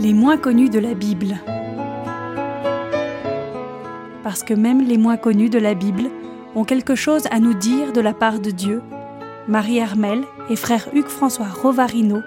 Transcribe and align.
Les 0.00 0.12
moins 0.12 0.36
connus 0.36 0.70
de 0.70 0.78
la 0.78 0.94
Bible. 0.94 1.38
Parce 4.22 4.42
que 4.42 4.54
même 4.54 4.82
les 4.86 4.98
moins 4.98 5.16
connus 5.16 5.50
de 5.50 5.58
la 5.58 5.74
Bible 5.74 6.10
ont 6.54 6.64
quelque 6.64 6.94
chose 6.94 7.24
à 7.30 7.40
nous 7.40 7.54
dire 7.54 7.92
de 7.92 8.00
la 8.00 8.14
part 8.14 8.38
de 8.38 8.50
Dieu, 8.50 8.82
Marie 9.48 9.78
Hermel 9.78 10.22
et 10.50 10.56
frère 10.56 10.88
Hugues 10.92 11.08
François 11.08 11.48
Rovarino 11.48 12.20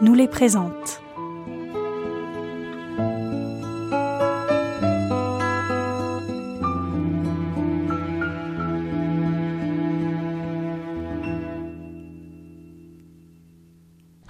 nous 0.00 0.14
les 0.14 0.28
présentent. 0.28 1.01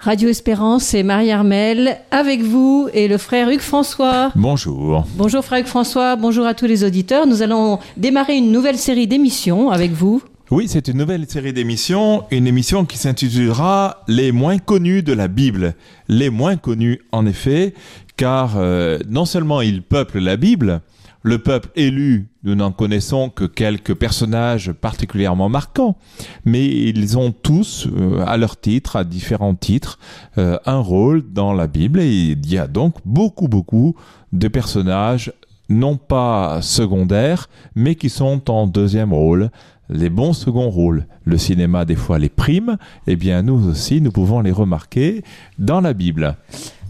Radio 0.03 0.27
Espérance 0.27 0.93
et 0.93 1.01
Marie 1.01 1.31
Armel 1.31 1.97
avec 2.11 2.41
vous 2.41 2.89
et 2.93 3.07
le 3.07 3.17
frère 3.17 3.49
Hugues 3.49 3.61
François. 3.61 4.33
Bonjour. 4.35 5.07
Bonjour 5.15 5.45
frère 5.45 5.61
Hugues 5.61 5.67
François, 5.67 6.17
bonjour 6.17 6.45
à 6.45 6.53
tous 6.53 6.65
les 6.65 6.83
auditeurs. 6.83 7.25
Nous 7.25 7.41
allons 7.41 7.79
démarrer 7.95 8.35
une 8.35 8.51
nouvelle 8.51 8.77
série 8.77 9.07
d'émissions 9.07 9.71
avec 9.71 9.93
vous. 9.93 10.21
Oui, 10.51 10.65
c'est 10.67 10.89
une 10.89 10.97
nouvelle 10.97 11.25
série 11.29 11.53
d'émissions, 11.53 12.25
une 12.31 12.47
émission 12.47 12.83
qui 12.83 12.97
s'intitulera 12.97 14.03
Les 14.09 14.33
moins 14.33 14.57
connus 14.57 15.03
de 15.03 15.13
la 15.13 15.29
Bible. 15.29 15.73
Les 16.09 16.29
moins 16.29 16.57
connus, 16.57 16.99
en 17.13 17.25
effet, 17.25 17.73
car 18.17 18.57
euh, 18.57 18.99
non 19.09 19.23
seulement 19.23 19.61
ils 19.61 19.81
peuplent 19.81 20.19
la 20.19 20.35
Bible, 20.35 20.81
le 21.23 21.39
peuple 21.39 21.69
élu, 21.77 22.27
nous 22.43 22.53
n'en 22.53 22.73
connaissons 22.73 23.29
que 23.29 23.45
quelques 23.45 23.93
personnages 23.93 24.73
particulièrement 24.73 25.47
marquants, 25.47 25.95
mais 26.43 26.67
ils 26.67 27.17
ont 27.17 27.31
tous, 27.31 27.87
euh, 27.87 28.23
à 28.27 28.35
leur 28.35 28.59
titre, 28.59 28.97
à 28.97 29.05
différents 29.05 29.55
titres, 29.55 29.99
euh, 30.37 30.59
un 30.65 30.79
rôle 30.79 31.23
dans 31.31 31.53
la 31.53 31.67
Bible 31.67 32.01
et 32.01 32.11
il 32.11 32.51
y 32.51 32.57
a 32.57 32.67
donc 32.67 32.95
beaucoup, 33.05 33.47
beaucoup 33.47 33.95
de 34.33 34.49
personnages 34.49 35.31
non 35.69 35.95
pas 35.95 36.61
secondaires, 36.61 37.49
mais 37.73 37.95
qui 37.95 38.09
sont 38.09 38.51
en 38.51 38.67
deuxième 38.67 39.13
rôle, 39.13 39.49
les 39.93 40.09
bons 40.09 40.33
seconds 40.33 40.69
rôles. 40.69 41.05
Le 41.23 41.37
cinéma, 41.37 41.85
des 41.85 41.95
fois, 41.95 42.19
les 42.19 42.29
prime, 42.29 42.77
eh 43.07 43.15
bien, 43.15 43.43
nous 43.43 43.69
aussi, 43.69 44.01
nous 44.01 44.11
pouvons 44.11 44.41
les 44.41 44.51
remarquer 44.51 45.23
dans 45.59 45.79
la 45.79 45.93
Bible. 45.93 46.35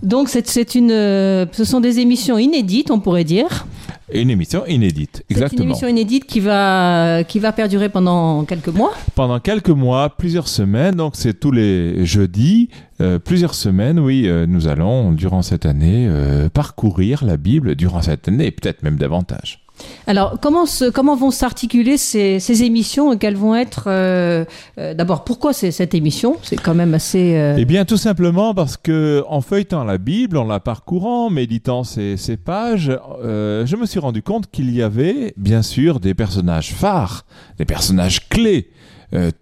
Donc, 0.02 0.28
c'est 0.28 0.76
une, 0.76 0.92
euh, 0.92 1.46
ce 1.52 1.64
sont 1.64 1.80
des 1.80 2.00
émissions 2.00 2.38
inédites, 2.38 2.92
on 2.92 3.00
pourrait 3.00 3.24
dire. 3.24 3.66
Une 4.12 4.30
émission 4.30 4.66
inédite, 4.66 5.24
exactement. 5.30 5.64
Une 5.64 5.70
émission 5.70 5.88
inédite 5.88 6.26
qui 6.26 6.42
va, 6.42 7.24
qui 7.24 7.40
va 7.40 7.54
perdurer 7.54 7.88
pendant 7.88 8.44
quelques 8.44 8.68
mois. 8.68 8.94
Pendant 9.16 9.40
quelques 9.40 9.70
mois, 9.70 10.10
plusieurs 10.10 10.50
semaines, 10.50 10.96
donc 10.96 11.14
c'est 11.16 11.40
tous 11.40 11.52
les 11.52 12.06
jeudis, 12.06 12.70
euh, 13.00 13.18
plusieurs 13.18 13.56
semaines, 13.56 13.98
oui, 13.98 14.24
euh, 14.28 14.46
nous 14.46 14.68
allons, 14.68 15.14
durant 15.14 15.42
cette 15.42 15.66
année, 15.66 16.10
parcourir 16.54 17.24
la 17.24 17.38
Bible 17.38 17.76
durant 17.76 18.02
cette 18.02 18.28
année, 18.28 18.48
et 18.48 18.52
peut-être 18.52 18.84
même 18.84 18.98
davantage. 18.98 19.63
Alors, 20.06 20.38
comment, 20.40 20.66
comment 20.94 21.16
vont 21.16 21.32
s'articuler 21.32 21.98
ces, 21.98 22.40
ces 22.40 22.64
émissions 22.64 23.18
Quelles 23.18 23.36
vont 23.36 23.56
être 23.56 23.86
euh, 23.88 24.46
euh, 24.78 24.94
D'abord, 24.94 25.24
pourquoi 25.24 25.52
cette 25.54 25.94
émission? 25.96 26.38
C'est 26.44 26.58
quand 26.62 26.76
même 26.76 26.94
assez. 26.94 27.36
euh, 27.36 27.56
Eh 27.58 27.66
bien, 27.66 27.84
tout 27.86 27.98
simplement 27.98 28.54
parce 28.54 28.78
que 28.78 29.24
en 29.28 29.42
feuilletant 29.42 29.84
la 29.84 29.98
Bible, 29.98 30.38
en 30.38 30.46
la 30.46 30.60
parcourant, 30.60 31.30
méditant 31.30 31.84
ces, 31.84 32.18
ces 32.18 32.38
pages, 32.38 32.92
euh, 33.24 33.66
je 33.66 33.76
me 33.76 33.86
suis 33.86 34.00
rendu 34.00 34.22
compte 34.22 34.50
qu'il 34.52 34.74
y 34.74 34.82
avait, 34.82 35.34
bien 35.38 35.62
sûr, 35.64 36.00
des 36.00 36.14
personnages 36.14 36.74
phares, 36.74 37.26
des 37.58 37.66
personnages 37.66 38.28
clés. 38.30 38.70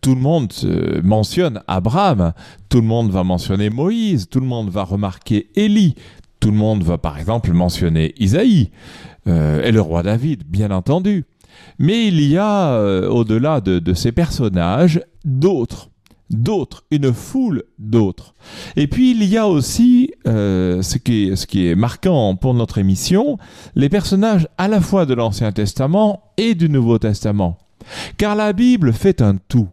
Tout 0.01 0.15
le 0.15 0.21
monde 0.21 0.51
mentionne 1.01 1.61
Abraham, 1.65 2.33
tout 2.67 2.81
le 2.81 2.87
monde 2.87 3.09
va 3.09 3.23
mentionner 3.23 3.69
Moïse, 3.69 4.27
tout 4.29 4.41
le 4.41 4.45
monde 4.45 4.69
va 4.69 4.83
remarquer 4.83 5.47
Élie, 5.55 5.95
tout 6.41 6.51
le 6.51 6.57
monde 6.57 6.83
va 6.83 6.97
par 6.97 7.17
exemple 7.17 7.53
mentionner 7.53 8.13
Isaïe 8.19 8.69
euh, 9.27 9.63
et 9.63 9.71
le 9.71 9.81
roi 9.81 10.03
David, 10.03 10.43
bien 10.47 10.71
entendu. 10.71 11.25
Mais 11.79 12.07
il 12.07 12.21
y 12.21 12.37
a, 12.37 12.73
euh, 12.73 13.07
au-delà 13.07 13.61
de, 13.61 13.93
ces 13.93 14.11
personnages, 14.11 15.01
d'autres 15.25 15.89
d'autres, 16.29 16.85
une 16.91 17.11
foule 17.11 17.63
d'autres. 17.77 18.33
Et 18.77 18.87
puis 18.87 19.11
il 19.11 19.21
y 19.25 19.37
a 19.37 19.49
aussi, 19.49 20.11
euh, 20.27 20.81
ce, 20.81 20.97
qui 20.97 21.35
ce 21.35 21.45
qui 21.45 21.67
est 21.67 21.75
marquant 21.75 22.37
pour 22.37 22.53
notre 22.53 22.77
émission, 22.77 23.37
les 23.75 23.89
personnages 23.89 24.47
à 24.57 24.69
la 24.69 24.79
fois 24.79 25.05
de 25.05 25.13
l'Ancien 25.13 25.51
Testament 25.51 26.31
et 26.37 26.55
du 26.55 26.69
Nouveau 26.69 26.99
Testament. 26.99 27.57
Car 28.17 28.35
la 28.35 28.53
Bible 28.53 28.93
fait 28.93 29.21
un 29.21 29.35
tout. 29.35 29.67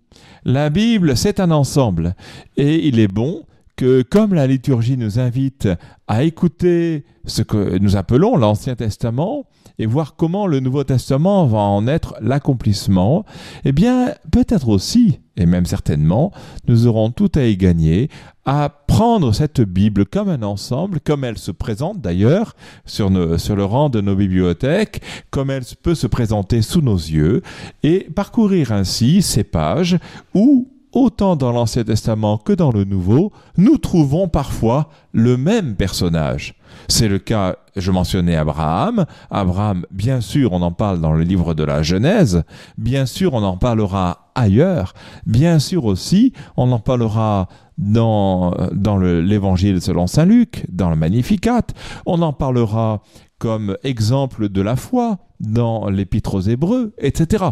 La 0.44 0.68
Bible, 0.68 1.16
c'est 1.16 1.38
un 1.38 1.52
ensemble. 1.52 2.16
Et 2.56 2.88
il 2.88 2.98
est 2.98 3.06
bon 3.06 3.44
que, 3.78 4.02
comme 4.02 4.34
la 4.34 4.48
liturgie 4.48 4.96
nous 4.96 5.20
invite 5.20 5.68
à 6.08 6.24
écouter 6.24 7.04
ce 7.26 7.42
que 7.42 7.78
nous 7.78 7.96
appelons 7.96 8.36
l'Ancien 8.36 8.74
Testament, 8.74 9.46
et 9.78 9.86
voir 9.86 10.16
comment 10.16 10.48
le 10.48 10.58
Nouveau 10.58 10.82
Testament 10.82 11.46
va 11.46 11.58
en 11.58 11.86
être 11.86 12.16
l'accomplissement, 12.20 13.24
eh 13.64 13.70
bien, 13.70 14.14
peut-être 14.32 14.68
aussi, 14.68 15.20
et 15.36 15.46
même 15.46 15.64
certainement, 15.64 16.32
nous 16.66 16.88
aurons 16.88 17.12
tout 17.12 17.30
à 17.36 17.44
y 17.44 17.56
gagner 17.56 18.10
à 18.44 18.68
prendre 18.68 19.32
cette 19.32 19.60
Bible 19.60 20.06
comme 20.06 20.28
un 20.28 20.42
ensemble, 20.42 20.98
comme 20.98 21.22
elle 21.22 21.38
se 21.38 21.52
présente 21.52 22.00
d'ailleurs 22.00 22.56
sur, 22.84 23.08
le 23.10 23.64
rang 23.64 23.90
de 23.90 24.00
nos 24.00 24.16
bibliothèques, 24.16 25.02
comme 25.30 25.50
elle 25.52 25.62
peut 25.80 25.94
se 25.94 26.08
présenter 26.08 26.62
sous 26.62 26.82
nos 26.82 26.96
yeux, 26.96 27.42
et 27.84 28.08
parcourir 28.12 28.72
ainsi 28.72 29.22
ces 29.22 29.44
pages 29.44 29.98
où, 30.34 30.66
autant 30.92 31.36
dans 31.36 31.52
l'Ancien 31.52 31.84
Testament 31.84 32.38
que 32.38 32.52
dans 32.52 32.70
le 32.72 32.84
Nouveau, 32.84 33.32
nous 33.56 33.76
trouvons 33.78 34.28
parfois 34.28 34.88
le 35.12 35.36
même 35.36 35.74
personnage. 35.76 36.54
C'est 36.88 37.08
le 37.08 37.18
cas, 37.18 37.56
je 37.76 37.90
mentionnais 37.90 38.36
Abraham. 38.36 39.04
Abraham, 39.30 39.84
bien 39.90 40.20
sûr, 40.20 40.52
on 40.52 40.62
en 40.62 40.72
parle 40.72 41.00
dans 41.00 41.12
le 41.12 41.22
livre 41.22 41.54
de 41.54 41.64
la 41.64 41.82
Genèse. 41.82 42.44
Bien 42.76 43.04
sûr, 43.06 43.34
on 43.34 43.42
en 43.42 43.56
parlera 43.56 44.30
ailleurs. 44.34 44.94
Bien 45.26 45.58
sûr 45.58 45.84
aussi, 45.84 46.32
on 46.56 46.70
en 46.72 46.78
parlera 46.78 47.48
dans, 47.78 48.54
dans 48.72 48.96
le- 48.96 49.20
l'évangile 49.20 49.80
selon 49.80 50.06
Saint 50.06 50.24
Luc, 50.24 50.66
dans 50.70 50.90
le 50.90 50.96
Magnificat. 50.96 51.62
On 52.06 52.22
en 52.22 52.32
parlera 52.32 53.02
comme 53.38 53.76
exemple 53.84 54.48
de 54.48 54.60
la 54.60 54.76
foi 54.76 55.18
dans 55.40 55.88
l'épître 55.88 56.34
aux 56.34 56.40
Hébreux, 56.40 56.92
etc. 56.98 57.44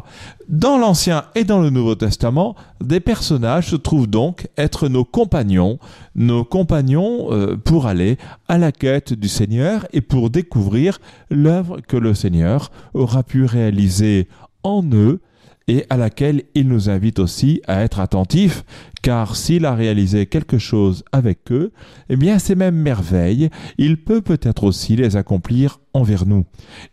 Dans 0.48 0.76
l'Ancien 0.76 1.24
et 1.36 1.44
dans 1.44 1.60
le 1.60 1.70
Nouveau 1.70 1.94
Testament, 1.94 2.56
des 2.80 3.00
personnages 3.00 3.70
se 3.70 3.76
trouvent 3.76 4.08
donc 4.08 4.48
être 4.56 4.88
nos 4.88 5.04
compagnons, 5.04 5.78
nos 6.16 6.44
compagnons 6.44 7.32
euh, 7.32 7.56
pour 7.56 7.86
aller 7.86 8.18
à 8.48 8.58
la 8.58 8.72
quête 8.72 9.12
du 9.12 9.28
Seigneur 9.28 9.86
et 9.92 10.00
pour 10.00 10.30
découvrir 10.30 10.98
l'œuvre 11.30 11.80
que 11.80 11.96
le 11.96 12.14
Seigneur 12.14 12.70
aura 12.92 13.22
pu 13.22 13.44
réaliser 13.44 14.28
en 14.64 14.82
eux 14.92 15.20
et 15.68 15.84
à 15.90 15.96
laquelle 15.96 16.44
il 16.54 16.68
nous 16.68 16.88
invite 16.90 17.18
aussi 17.18 17.60
à 17.66 17.82
être 17.82 18.00
attentifs, 18.00 18.64
car 19.02 19.36
s'il 19.36 19.64
a 19.66 19.74
réalisé 19.74 20.26
quelque 20.26 20.58
chose 20.58 21.04
avec 21.12 21.50
eux, 21.50 21.72
eh 22.08 22.16
bien 22.16 22.38
ces 22.38 22.54
mêmes 22.54 22.76
merveilles, 22.76 23.50
il 23.78 24.02
peut 24.02 24.22
peut-être 24.22 24.64
aussi 24.64 24.96
les 24.96 25.16
accomplir 25.16 25.80
envers 25.92 26.26
nous. 26.26 26.44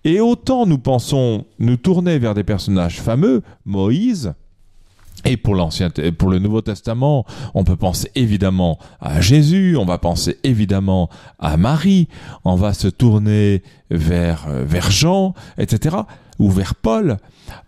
Et 0.03 0.19
autant 0.19 0.65
nous 0.65 0.79
pensons 0.79 1.45
nous 1.59 1.77
tourner 1.77 2.17
vers 2.17 2.33
des 2.33 2.43
personnages 2.43 3.01
fameux, 3.01 3.41
Moïse, 3.65 4.33
et 5.25 5.37
pour 5.37 5.55
l'Ancien, 5.55 5.89
pour 6.17 6.29
le 6.29 6.39
Nouveau 6.39 6.61
Testament, 6.61 7.25
on 7.53 7.63
peut 7.63 7.77
penser 7.77 8.11
évidemment 8.15 8.77
à 8.99 9.21
Jésus, 9.21 9.77
on 9.77 9.85
va 9.85 9.97
penser 9.97 10.37
évidemment 10.43 11.09
à 11.39 11.55
Marie, 11.55 12.09
on 12.43 12.55
va 12.55 12.73
se 12.73 12.89
tourner 12.89 13.63
vers, 13.89 14.47
euh, 14.49 14.65
vers 14.65 14.91
Jean, 14.91 15.33
etc., 15.57 15.95
ou 16.39 16.49
vers 16.49 16.75
Paul. 16.75 17.17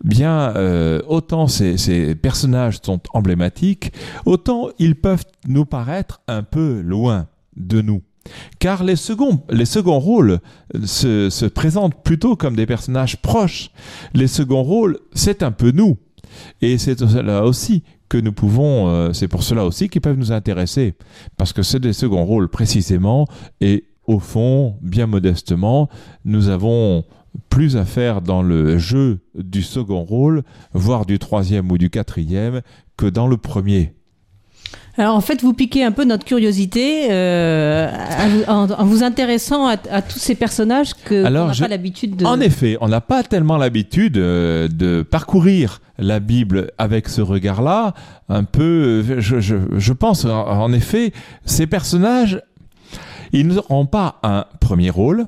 Bien, 0.03 0.55
euh, 0.55 1.01
autant 1.07 1.47
ces, 1.47 1.77
ces 1.77 2.15
personnages 2.15 2.79
sont 2.81 3.01
emblématiques, 3.13 3.91
autant 4.25 4.69
ils 4.79 4.95
peuvent 4.95 5.25
nous 5.47 5.65
paraître 5.65 6.21
un 6.27 6.43
peu 6.43 6.81
loin 6.81 7.27
de 7.55 7.81
nous. 7.81 8.01
Car 8.59 8.83
les 8.83 8.95
seconds, 8.95 9.43
les 9.49 9.65
seconds 9.65 9.99
rôles 9.99 10.39
se, 10.83 11.29
se 11.29 11.45
présentent 11.45 12.01
plutôt 12.03 12.35
comme 12.35 12.55
des 12.55 12.65
personnages 12.65 13.21
proches. 13.21 13.69
Les 14.13 14.27
seconds 14.27 14.63
rôles, 14.63 14.99
c'est 15.13 15.43
un 15.43 15.51
peu 15.51 15.71
nous. 15.71 15.97
Et 16.61 16.77
c'est 16.77 16.99
là 17.01 17.43
aussi 17.43 17.83
que 18.09 18.17
nous 18.17 18.33
pouvons, 18.33 18.89
euh, 18.89 19.13
c'est 19.13 19.27
pour 19.27 19.43
cela 19.43 19.65
aussi 19.65 19.89
qu'ils 19.89 20.01
peuvent 20.01 20.17
nous 20.17 20.31
intéresser, 20.31 20.95
parce 21.37 21.53
que 21.53 21.63
c'est 21.63 21.79
des 21.79 21.93
seconds 21.93 22.25
rôles 22.25 22.49
précisément, 22.49 23.27
et 23.61 23.85
au 24.05 24.19
fond, 24.19 24.77
bien 24.81 25.07
modestement, 25.07 25.89
nous 26.23 26.49
avons 26.49 27.03
plus 27.49 27.77
à 27.77 27.85
faire 27.85 28.21
dans 28.21 28.41
le 28.41 28.77
jeu 28.77 29.19
du 29.35 29.61
second 29.63 30.03
rôle, 30.03 30.43
voire 30.73 31.05
du 31.05 31.19
troisième 31.19 31.71
ou 31.71 31.77
du 31.77 31.89
quatrième, 31.89 32.61
que 32.97 33.05
dans 33.05 33.27
le 33.27 33.37
premier. 33.37 33.93
Alors 34.97 35.15
en 35.15 35.21
fait, 35.21 35.41
vous 35.41 35.53
piquez 35.53 35.83
un 35.83 35.91
peu 35.91 36.05
notre 36.05 36.23
curiosité 36.23 37.11
euh, 37.11 37.91
en, 38.47 38.69
en 38.71 38.85
vous 38.85 39.03
intéressant 39.03 39.67
à, 39.67 39.75
à 39.91 40.01
tous 40.01 40.19
ces 40.19 40.35
personnages 40.35 40.93
que 40.93 41.25
Alors, 41.25 41.45
on 41.45 41.47
n'a 41.47 41.53
je- 41.53 41.61
pas 41.61 41.67
l'habitude 41.67 42.15
de. 42.15 42.25
En 42.25 42.39
effet, 42.39 42.77
on 42.79 42.87
n'a 42.87 43.01
pas 43.01 43.21
tellement 43.23 43.57
l'habitude 43.57 44.17
euh, 44.17 44.69
de 44.69 45.01
parcourir 45.01 45.81
la 45.97 46.19
Bible 46.21 46.71
avec 46.77 47.09
ce 47.09 47.21
regard-là. 47.21 47.93
Un 48.29 48.45
peu, 48.45 49.03
euh, 49.09 49.19
je, 49.21 49.41
je- 49.41 49.55
je 49.77 49.93
pense 49.93 50.23
en, 50.25 50.31
en 50.47 50.71
effet, 50.71 51.11
ces 51.45 51.67
personnages, 51.67 52.41
Ils 53.33 53.47
n'auront 53.47 53.85
pas 53.85 54.19
un 54.23 54.45
premier 54.61 54.89
rôle, 54.89 55.25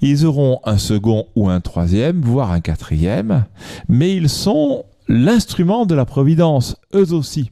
ils 0.00 0.24
auront 0.26 0.60
un 0.64 0.78
second 0.78 1.26
ou 1.36 1.48
un 1.48 1.60
troisième, 1.60 2.20
voire 2.20 2.50
un 2.50 2.60
quatrième, 2.60 3.44
mais 3.88 4.14
ils 4.14 4.28
sont 4.28 4.84
l'instrument 5.08 5.86
de 5.86 5.94
la 5.94 6.04
providence, 6.04 6.76
eux 6.94 7.12
aussi. 7.12 7.50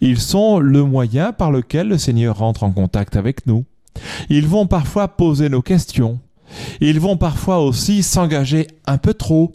Ils 0.00 0.20
sont 0.20 0.58
le 0.58 0.82
moyen 0.82 1.32
par 1.32 1.50
lequel 1.50 1.88
le 1.88 1.98
Seigneur 1.98 2.38
rentre 2.38 2.62
en 2.62 2.70
contact 2.70 3.16
avec 3.16 3.46
nous. 3.46 3.64
Ils 4.28 4.46
vont 4.46 4.66
parfois 4.66 5.08
poser 5.08 5.48
nos 5.48 5.62
questions. 5.62 6.20
Ils 6.80 7.00
vont 7.00 7.16
parfois 7.16 7.60
aussi 7.60 8.02
s'engager 8.02 8.68
un 8.86 8.98
peu 8.98 9.14
trop. 9.14 9.52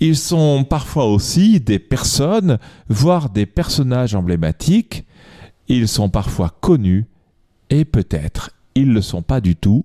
Ils 0.00 0.16
sont 0.16 0.64
parfois 0.64 1.06
aussi 1.06 1.60
des 1.60 1.78
personnes, 1.78 2.58
voire 2.88 3.30
des 3.30 3.46
personnages 3.46 4.14
emblématiques. 4.14 5.04
Ils 5.68 5.86
sont 5.86 6.08
parfois 6.08 6.50
connus 6.60 7.06
et 7.70 7.84
peut-être 7.84 8.50
ils 8.74 8.88
ne 8.88 8.94
le 8.94 9.02
sont 9.02 9.22
pas 9.22 9.40
du 9.40 9.56
tout. 9.56 9.84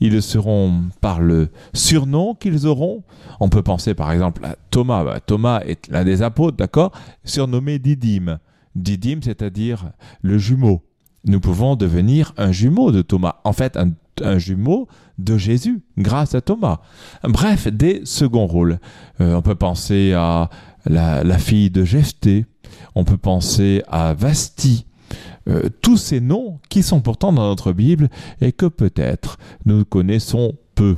Ils 0.00 0.12
le 0.12 0.20
seront 0.20 0.84
par 1.00 1.20
le 1.20 1.48
surnom 1.72 2.34
qu'ils 2.34 2.66
auront. 2.66 3.02
On 3.40 3.48
peut 3.48 3.62
penser 3.62 3.94
par 3.94 4.12
exemple 4.12 4.44
à 4.44 4.56
Thomas. 4.70 5.04
Bah, 5.04 5.20
Thomas 5.20 5.60
est 5.60 5.88
l'un 5.88 6.04
des 6.04 6.22
apôtres, 6.22 6.56
d'accord? 6.56 6.92
Surnommé 7.24 7.78
Didyme. 7.78 8.38
Didyme, 8.74 9.22
c'est-à-dire 9.22 9.90
le 10.20 10.36
jumeau. 10.36 10.82
Nous 11.24 11.40
pouvons 11.40 11.74
devenir 11.74 12.32
un 12.36 12.52
jumeau 12.52 12.92
de 12.92 13.02
Thomas. 13.02 13.36
En 13.44 13.52
fait, 13.52 13.76
un, 13.76 14.38
jumeau 14.38 14.88
de 15.18 15.36
Jésus, 15.36 15.82
grâce 15.98 16.34
à 16.34 16.40
Thomas. 16.40 16.80
Bref, 17.24 17.68
des 17.68 18.02
seconds 18.04 18.46
rôles. 18.46 18.78
Euh, 19.20 19.34
on 19.34 19.42
peut 19.42 19.54
penser 19.56 20.14
à 20.14 20.48
la, 20.86 21.38
fille 21.38 21.70
de 21.70 21.84
Jephthé. 21.84 22.46
On 22.94 23.04
peut 23.04 23.18
penser 23.18 23.82
à 23.88 24.14
Vasti. 24.14 24.85
Euh, 25.48 25.68
tous 25.80 25.96
ces 25.96 26.20
noms 26.20 26.58
qui 26.68 26.82
sont 26.82 27.00
pourtant 27.00 27.32
dans 27.32 27.46
notre 27.46 27.72
Bible 27.72 28.08
et 28.40 28.52
que 28.52 28.66
peut-être 28.66 29.38
nous 29.64 29.84
connaissons 29.84 30.54
peu, 30.74 30.96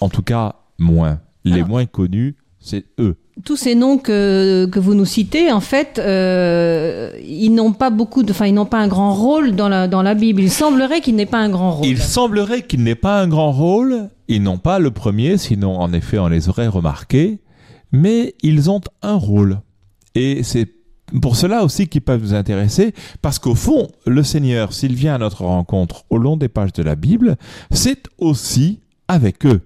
en 0.00 0.08
tout 0.08 0.22
cas 0.22 0.56
moins. 0.78 1.20
Les 1.44 1.64
moins 1.64 1.86
connus, 1.86 2.36
c'est 2.60 2.84
eux. 3.00 3.16
Tous 3.44 3.56
ces 3.56 3.74
noms 3.74 3.98
que, 3.98 4.66
que 4.70 4.78
vous 4.78 4.94
nous 4.94 5.04
citez, 5.04 5.50
en 5.50 5.60
fait, 5.60 5.98
euh, 5.98 7.10
ils 7.26 7.50
n'ont 7.50 7.72
pas 7.72 7.90
beaucoup 7.90 8.22
de, 8.22 8.30
enfin, 8.30 8.46
ils 8.46 8.54
n'ont 8.54 8.66
pas 8.66 8.78
un 8.78 8.88
grand 8.88 9.12
rôle 9.12 9.56
dans 9.56 9.68
la, 9.68 9.88
dans 9.88 10.02
la 10.02 10.14
Bible. 10.14 10.42
Il 10.42 10.50
semblerait 10.50 11.00
qu'il 11.00 11.16
n'ait 11.16 11.26
pas 11.26 11.38
un 11.38 11.48
grand 11.48 11.72
rôle. 11.72 11.86
Il 11.86 11.98
semblerait 11.98 12.62
qu'il 12.62 12.82
n'ait 12.84 12.94
pas 12.94 13.20
un 13.20 13.26
grand 13.26 13.50
rôle. 13.50 14.08
Ils 14.28 14.42
n'ont 14.42 14.58
pas 14.58 14.78
le 14.78 14.90
premier, 14.90 15.36
sinon, 15.36 15.78
en 15.80 15.92
effet, 15.92 16.18
on 16.18 16.28
les 16.28 16.48
aurait 16.48 16.68
remarqués. 16.68 17.40
Mais 17.90 18.34
ils 18.42 18.70
ont 18.70 18.80
un 19.02 19.16
rôle. 19.16 19.60
Et 20.14 20.42
c'est 20.42 20.68
pour 21.20 21.36
cela 21.36 21.64
aussi 21.64 21.88
qu'ils 21.88 22.02
peuvent 22.02 22.22
nous 22.22 22.34
intéresser, 22.34 22.94
parce 23.20 23.38
qu'au 23.38 23.54
fond, 23.54 23.88
le 24.06 24.22
Seigneur, 24.22 24.72
s'il 24.72 24.94
vient 24.94 25.14
à 25.14 25.18
notre 25.18 25.44
rencontre 25.44 26.04
au 26.10 26.18
long 26.18 26.36
des 26.36 26.48
pages 26.48 26.72
de 26.72 26.82
la 26.82 26.94
Bible, 26.94 27.36
c'est 27.70 28.04
aussi 28.18 28.80
avec 29.08 29.44
eux. 29.46 29.60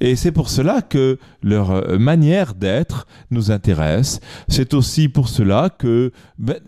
Et 0.00 0.16
c'est 0.16 0.32
pour 0.32 0.48
cela 0.48 0.82
que 0.82 1.18
leur 1.42 1.70
euh, 1.70 1.98
manière 1.98 2.54
d'être 2.54 3.06
nous 3.30 3.50
intéresse. 3.50 4.20
C'est 4.48 4.74
aussi 4.74 5.08
pour 5.08 5.28
cela 5.28 5.70
que, 5.70 6.12
ben, 6.38 6.58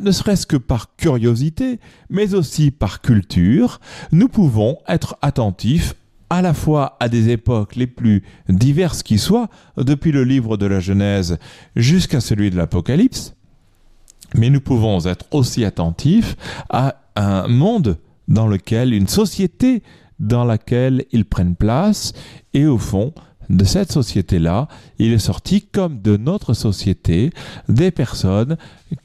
ne 0.00 0.10
serait-ce 0.12 0.46
que 0.46 0.56
par 0.56 0.94
curiosité, 0.96 1.80
mais 2.10 2.34
aussi 2.34 2.70
par 2.70 3.00
culture, 3.00 3.80
nous 4.12 4.28
pouvons 4.28 4.78
être 4.88 5.16
attentifs 5.20 5.94
à 6.30 6.42
la 6.42 6.52
fois 6.52 6.96
à 7.00 7.08
des 7.08 7.30
époques 7.30 7.76
les 7.76 7.86
plus 7.86 8.22
diverses 8.48 9.02
qui 9.02 9.18
soient, 9.18 9.48
depuis 9.78 10.12
le 10.12 10.24
livre 10.24 10.56
de 10.56 10.66
la 10.66 10.78
Genèse 10.80 11.38
jusqu'à 11.74 12.20
celui 12.20 12.50
de 12.50 12.56
l'Apocalypse, 12.56 13.34
mais 14.34 14.50
nous 14.50 14.60
pouvons 14.60 15.04
être 15.06 15.26
aussi 15.32 15.64
attentifs 15.64 16.36
à 16.68 16.96
un 17.16 17.48
monde 17.48 17.98
dans 18.28 18.46
lequel, 18.46 18.92
une 18.92 19.08
société 19.08 19.82
dans 20.18 20.44
laquelle 20.44 21.04
ils 21.12 21.24
prennent 21.24 21.56
place, 21.56 22.12
et 22.52 22.66
au 22.66 22.78
fond, 22.78 23.12
de 23.48 23.64
cette 23.64 23.92
société-là, 23.92 24.68
il 24.98 25.12
est 25.12 25.18
sorti, 25.18 25.62
comme 25.62 26.02
de 26.02 26.16
notre 26.16 26.52
société, 26.52 27.30
des 27.68 27.90
personnes 27.90 28.58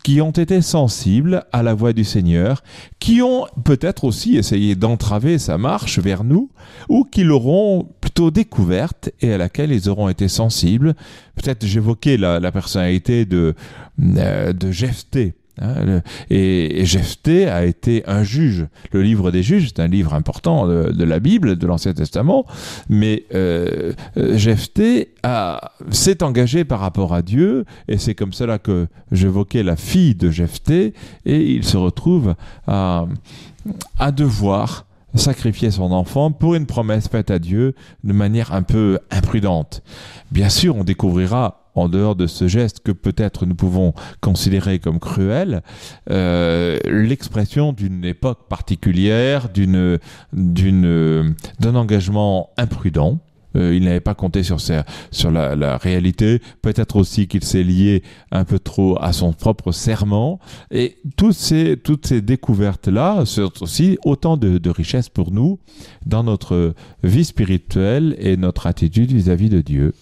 qui 0.04 0.20
ont 0.22 0.32
été 0.32 0.62
sensibles 0.62 1.46
à 1.54 1.64
la 1.64 1.74
voix 1.74 1.94
du 1.94 2.04
Seigneur, 2.04 2.62
qui 3.00 3.22
ont 3.22 3.46
peut-être 3.64 4.04
aussi 4.04 4.36
essayé 4.36 4.76
d'entraver 4.76 5.38
sa 5.38 5.58
marche 5.58 6.00
vers 6.00 6.24
nous, 6.24 6.50
ou 6.90 7.06
qui 7.06 7.24
l'auront 7.24 7.88
plutôt 8.14 8.32
découverte 8.32 9.10
et 9.22 9.34
à 9.34 9.38
laquelle 9.40 9.72
ils 9.72 9.90
auront 9.90 10.08
été 10.08 10.28
sensibles. 10.28 10.94
Peut-être 11.36 11.66
j'évoquais 11.66 12.18
la, 12.18 12.52
personnalité 12.52 13.26
de, 13.26 13.56
euh, 14.00 14.54
de 14.54 14.72
Jephthé 14.72 15.34
Hein, 15.62 16.02
et, 16.30 16.84
Jephthé 16.86 17.48
a 17.48 17.64
été 17.64 18.04
un 18.08 18.24
juge. 18.24 18.66
Le 18.92 19.04
livre 19.04 19.32
des 19.32 19.44
juges, 19.44 19.68
c'est 19.68 19.82
un 19.82 19.88
livre 19.88 20.14
important 20.14 20.68
de, 20.68 21.04
la 21.04 21.20
Bible, 21.20 21.58
de 21.58 21.68
l'Ancien 21.68 21.94
Testament, 21.94 22.46
mais 22.90 23.26
euh, 23.36 23.94
euh 24.18 24.38
Jephthé 24.38 25.14
s'est 25.92 26.24
engagé 26.24 26.66
par 26.66 26.80
rapport 26.80 27.14
à 27.14 27.22
Dieu, 27.22 27.66
et 27.88 27.98
c'est 27.98 28.16
comme 28.16 28.34
cela 28.34 28.58
que 28.58 28.88
j'évoquais 29.12 29.64
la 29.64 29.76
fille 29.76 30.16
de 30.16 30.32
Jephthé, 30.32 30.94
et 31.26 31.52
il 31.52 31.64
se 31.64 31.78
retrouve 31.78 32.36
à, 32.68 33.06
à 34.00 34.12
devoir 34.12 34.86
sacrifier 35.16 35.72
son 35.72 35.92
enfant 35.92 36.32
pour 36.32 36.56
une 36.56 36.66
promesse 36.66 37.08
faite 37.08 37.32
à 37.32 37.40
Dieu 37.40 37.76
de 38.04 38.14
manière 38.14 38.54
un 38.54 38.64
peu 38.64 39.00
imprudente. 39.12 39.84
Bien 40.32 40.50
sûr, 40.50 40.76
on 40.76 40.84
découvrira 40.84 41.64
en 41.76 41.90
dehors 41.90 42.16
de 42.16 42.28
ce 42.28 42.48
geste 42.48 42.82
que 42.82 42.92
peut-être 42.92 43.46
nous 43.46 43.56
pouvons 43.56 43.94
considérer 44.22 44.80
comme 44.80 45.00
cruel, 45.00 45.64
euh, 46.10 46.78
l'expression 46.86 47.74
d'une 47.74 48.06
époque 48.06 48.48
particulière, 48.48 49.50
d'une, 49.50 50.00
d'une, 50.34 51.36
d'un 51.60 51.76
engagement 51.76 52.52
imprudent. 52.58 53.20
Euh, 53.56 53.76
il 53.76 53.84
n'avait 53.84 54.00
pas 54.00 54.16
compté 54.16 54.44
sur, 54.44 54.60
sur 54.60 55.32
la, 55.32 55.56
la 55.56 55.78
réalité. 55.78 56.42
Peut-être 56.62 56.96
aussi 56.96 57.28
qu'il 57.28 57.44
s'est 57.44 57.64
lié 57.64 58.04
un 58.32 58.46
peu 58.46 58.60
trop 58.60 58.98
à 59.02 59.14
son 59.14 59.34
propre 59.34 59.72
serment. 59.72 60.40
Et 60.72 60.98
toutes 61.18 61.36
ces, 61.36 61.78
toutes 61.78 62.08
ces 62.08 62.22
découvertes-là 62.22 63.26
sont 63.26 63.52
aussi 63.62 63.98
autant 64.06 64.38
de, 64.38 64.58
de 64.58 64.70
richesses 64.70 65.10
pour 65.10 65.32
nous 65.32 65.60
dans 66.06 66.24
notre 66.24 66.74
vie 67.04 67.26
spirituelle 67.26 68.16
et 68.20 68.38
notre 68.38 68.68
attitude 68.68 69.12
vis-à-vis 69.12 69.50
de 69.50 69.62
Dieu. 69.62 69.94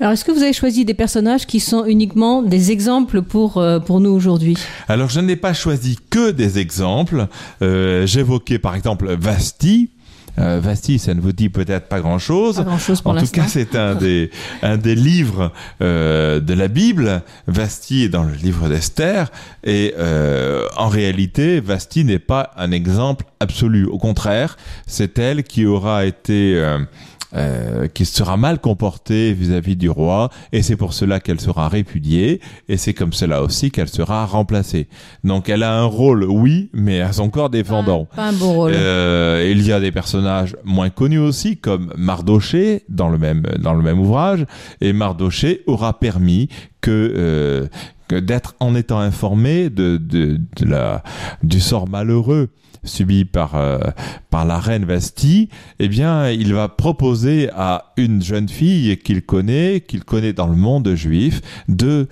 Alors, 0.00 0.12
est-ce 0.12 0.24
que 0.24 0.30
vous 0.30 0.42
avez 0.42 0.52
choisi 0.52 0.84
des 0.84 0.94
personnages 0.94 1.46
qui 1.46 1.58
sont 1.58 1.84
uniquement 1.84 2.42
des 2.42 2.70
exemples 2.70 3.22
pour, 3.22 3.56
euh, 3.56 3.80
pour 3.80 4.00
nous 4.00 4.10
aujourd'hui? 4.10 4.56
Alors, 4.86 5.08
je 5.08 5.18
n'ai 5.18 5.34
pas 5.34 5.54
choisi 5.54 5.98
que 6.10 6.30
des 6.30 6.58
exemples. 6.58 7.26
Euh, 7.62 8.06
J'évoquais 8.06 8.60
par 8.60 8.76
exemple 8.76 9.12
Vasti, 9.18 9.90
euh, 10.38 10.60
Vasti, 10.60 10.98
ça 10.98 11.14
ne 11.14 11.20
vous 11.20 11.32
dit 11.32 11.48
peut-être 11.48 11.88
pas 11.88 12.00
grand-chose. 12.00 12.60
en 13.04 13.14
tout 13.14 13.26
cas, 13.32 13.46
c'est 13.46 13.74
un 13.74 13.94
des, 13.94 14.30
un 14.62 14.76
des 14.76 14.94
livres 14.94 15.52
euh, 15.82 16.40
de 16.40 16.54
la 16.54 16.68
Bible. 16.68 17.22
Vasti 17.46 18.04
est 18.04 18.08
dans 18.08 18.24
le 18.24 18.34
livre 18.34 18.68
d'Esther. 18.68 19.30
Et 19.64 19.94
euh, 19.98 20.66
en 20.76 20.88
réalité, 20.88 21.60
Vasti 21.60 22.04
n'est 22.04 22.18
pas 22.18 22.50
un 22.56 22.70
exemple 22.70 23.24
absolu. 23.40 23.86
Au 23.86 23.98
contraire, 23.98 24.56
c'est 24.86 25.18
elle 25.18 25.42
qui 25.42 25.66
aura 25.66 26.04
été... 26.06 26.62
Euh, 27.34 27.88
qui 27.88 28.06
sera 28.06 28.38
mal 28.38 28.58
comportée 28.58 29.34
vis-à-vis 29.34 29.76
du 29.76 29.90
roi, 29.90 30.30
et 30.50 30.62
c'est 30.62 30.76
pour 30.76 30.94
cela 30.94 31.20
qu'elle 31.20 31.40
sera 31.40 31.68
répudiée, 31.68 32.40
et 32.70 32.78
c'est 32.78 32.94
comme 32.94 33.12
cela 33.12 33.42
aussi 33.42 33.70
qu'elle 33.70 33.90
sera 33.90 34.24
remplacée. 34.24 34.88
Donc 35.24 35.50
elle 35.50 35.62
a 35.62 35.78
un 35.78 35.84
rôle, 35.84 36.24
oui, 36.24 36.70
mais 36.72 37.02
à 37.02 37.12
son 37.12 37.28
corps 37.28 37.50
défendant. 37.50 38.06
Pas, 38.16 38.28
un 38.28 38.32
beau 38.32 38.52
rôle. 38.52 38.72
Euh, 38.74 39.46
il 39.46 39.62
y 39.62 39.72
a 39.72 39.78
des 39.78 39.92
personnages 39.92 40.56
moins 40.64 40.88
connus 40.88 41.18
aussi, 41.18 41.58
comme 41.58 41.92
Mardoché 41.98 42.84
dans 42.88 43.10
le 43.10 43.18
même 43.18 43.42
dans 43.58 43.74
le 43.74 43.82
même 43.82 44.00
ouvrage, 44.00 44.46
et 44.80 44.94
Mardoché 44.94 45.64
aura 45.66 45.98
permis 45.98 46.48
que 46.80 47.12
euh, 47.14 47.66
d'être 48.14 48.54
en 48.60 48.74
étant 48.74 48.98
informé 49.00 49.70
de, 49.70 50.00
du 51.42 51.60
sort 51.60 51.88
malheureux 51.88 52.50
subi 52.84 53.24
par, 53.24 53.56
euh, 53.56 53.78
par 54.30 54.44
la 54.44 54.58
reine 54.58 54.84
Vasti, 54.84 55.48
eh 55.78 55.88
bien, 55.88 56.30
il 56.30 56.54
va 56.54 56.68
proposer 56.68 57.50
à 57.54 57.92
une 57.96 58.22
jeune 58.22 58.48
fille 58.48 58.96
qu'il 58.98 59.22
connaît, 59.22 59.80
qu'il 59.80 60.04
connaît 60.04 60.32
dans 60.32 60.46
le 60.46 60.56
monde 60.56 60.94
juif, 60.94 61.40
de 61.68 62.08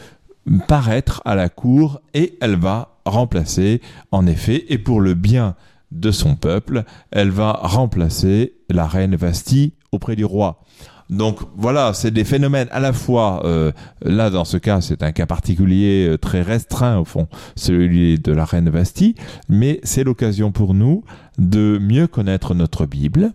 paraître 0.69 1.23
à 1.25 1.35
la 1.35 1.49
cour 1.49 2.01
et 2.15 2.37
elle 2.41 2.57
va 2.57 2.97
remplacer, 3.05 3.81
en 4.11 4.27
effet, 4.27 4.65
et 4.69 4.79
pour 4.79 5.01
le 5.01 5.15
bien 5.15 5.55
de 5.93 6.11
son 6.11 6.35
peuple, 6.35 6.85
elle 7.11 7.31
va 7.31 7.53
remplacer 7.53 8.55
la 8.69 8.87
reine 8.87 9.17
Vasti 9.17 9.75
auprès 9.93 10.17
du 10.17 10.25
roi. 10.25 10.63
Donc 11.11 11.39
voilà, 11.57 11.93
c'est 11.95 12.11
des 12.11 12.25
phénomènes 12.25 12.69
à 12.73 12.81
la 12.81 12.93
fois, 12.93 13.43
euh, 13.45 13.71
là 14.03 14.31
dans 14.31 14.45
ce 14.45 14.57
cas 14.57 14.81
c'est 14.81 15.03
un 15.03 15.13
cas 15.13 15.27
particulier 15.27 16.09
euh, 16.09 16.19
très 16.19 16.43
restreint 16.43 16.99
au 16.99 17.05
fond, 17.05 17.29
celui 17.55 18.19
de 18.19 18.33
la 18.33 18.45
reine 18.45 18.71
Bastille, 18.71 19.15
mais 19.49 19.81
c'est 19.85 20.03
l'occasion 20.03 20.51
pour 20.51 20.75
nous 20.75 21.05
de 21.39 21.79
mieux 21.81 22.09
connaître 22.09 22.55
notre 22.55 22.87
Bible, 22.87 23.33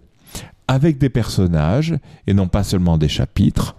avec 0.72 0.98
des 1.00 1.10
personnages 1.10 1.96
et 2.28 2.34
non 2.34 2.48
pas 2.48 2.64
seulement 2.64 2.98
des 2.98 3.10
chapitres. 3.10 3.76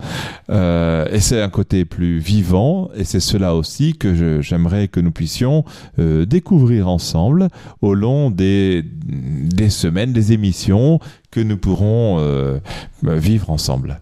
Euh, 0.50 1.06
et 1.10 1.20
c'est 1.20 1.40
un 1.40 1.48
côté 1.48 1.86
plus 1.86 2.18
vivant 2.18 2.90
et 2.94 3.04
c'est 3.04 3.18
cela 3.18 3.54
aussi 3.54 3.94
que 3.94 4.42
j'aimerais 4.42 4.88
que 4.88 5.00
nous 5.00 5.10
puissions 5.10 5.64
euh, 5.98 6.26
découvrir 6.26 6.88
ensemble 6.88 7.48
au 7.80 7.94
long 7.94 8.30
des, 8.30 8.84
des 8.84 9.70
semaines, 9.70 10.12
des 10.12 10.34
émissions 10.34 11.00
que 11.30 11.40
nous 11.40 11.56
pourrons 11.56 12.18
euh, 12.18 12.58
vivre 13.02 13.48
ensemble. 13.48 13.98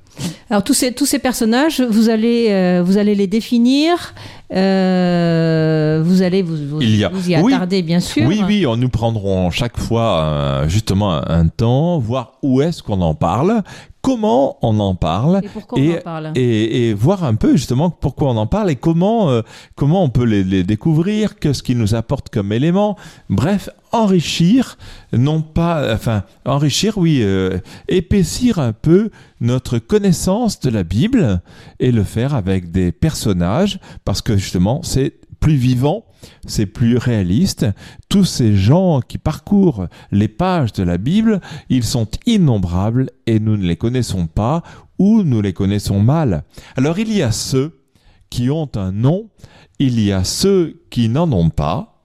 Alors 0.50 0.64
tous 0.64 0.74
ces, 0.74 0.92
tous 0.92 1.06
ces 1.06 1.20
personnages, 1.20 1.80
vous 1.80 2.08
allez, 2.08 2.48
euh, 2.50 2.82
vous 2.84 2.98
allez 2.98 3.14
les 3.14 3.28
définir, 3.28 4.14
euh, 4.52 6.02
vous 6.04 6.22
allez 6.22 6.42
vous, 6.42 6.56
vous, 6.68 6.82
Il 6.82 6.96
y, 6.96 7.04
a... 7.04 7.12
y 7.28 7.34
attarder 7.36 7.82
bien 7.82 8.00
sûr. 8.00 8.26
Oui, 8.26 8.42
oui, 8.44 8.66
nous 8.76 8.88
prendrons 8.88 9.50
chaque 9.50 9.78
fois 9.78 10.64
justement 10.66 11.12
un 11.12 11.46
temps, 11.46 11.98
voir 11.98 12.32
où 12.42 12.60
est-ce 12.62 12.82
qu'on 12.82 13.00
en 13.00 13.14
parle, 13.14 13.62
comment 14.02 14.58
on 14.62 14.78
en 14.80 14.94
parle 14.94 15.40
et, 15.76 15.80
et, 15.80 15.92
on 15.92 15.98
en 15.98 16.00
parle? 16.02 16.32
et, 16.34 16.94
voir 16.94 17.24
un 17.24 17.34
peu 17.34 17.52
justement 17.56 17.90
pourquoi 17.90 18.30
on 18.30 18.36
en 18.36 18.46
parle 18.46 18.70
et 18.70 18.76
comment, 18.76 19.30
euh, 19.30 19.42
comment 19.74 20.02
on 20.02 20.08
peut 20.08 20.24
les, 20.24 20.44
les 20.44 20.64
découvrir, 20.64 21.38
qu'est-ce 21.38 21.62
qui 21.62 21.74
nous 21.74 21.94
apporte 21.94 22.30
comme 22.30 22.52
élément. 22.52 22.96
Bref, 23.28 23.70
enrichir, 23.92 24.78
non 25.12 25.42
pas, 25.42 25.92
enfin, 25.94 26.24
enrichir, 26.44 26.98
oui, 26.98 27.20
euh, 27.22 27.58
épaissir 27.88 28.58
un 28.58 28.72
peu 28.72 29.10
notre 29.40 29.78
connaissance 29.78 30.60
de 30.60 30.70
la 30.70 30.84
Bible 30.84 31.40
et 31.78 31.92
le 31.92 32.04
faire 32.04 32.34
avec 32.34 32.70
des 32.70 32.92
personnages 32.92 33.80
parce 34.04 34.22
que 34.22 34.36
justement 34.36 34.82
c'est 34.82 35.14
plus 35.40 35.56
vivant, 35.56 36.04
c'est 36.46 36.66
plus 36.66 36.98
réaliste. 36.98 37.66
Tous 38.08 38.24
ces 38.24 38.54
gens 38.54 39.00
qui 39.00 39.18
parcourent 39.18 39.86
les 40.12 40.28
pages 40.28 40.72
de 40.72 40.82
la 40.82 40.98
Bible, 40.98 41.40
ils 41.70 41.84
sont 41.84 42.08
innombrables 42.26 43.10
et 43.26 43.40
nous 43.40 43.56
ne 43.56 43.66
les 43.66 43.76
connaissons 43.76 44.26
pas 44.26 44.62
ou 44.98 45.22
nous 45.22 45.40
les 45.40 45.54
connaissons 45.54 46.00
mal. 46.00 46.44
Alors 46.76 46.98
il 46.98 47.12
y 47.12 47.22
a 47.22 47.32
ceux 47.32 47.80
qui 48.28 48.50
ont 48.50 48.70
un 48.76 48.92
nom, 48.92 49.30
il 49.78 49.98
y 49.98 50.12
a 50.12 50.24
ceux 50.24 50.82
qui 50.90 51.08
n'en 51.08 51.32
ont 51.32 51.50
pas, 51.50 51.99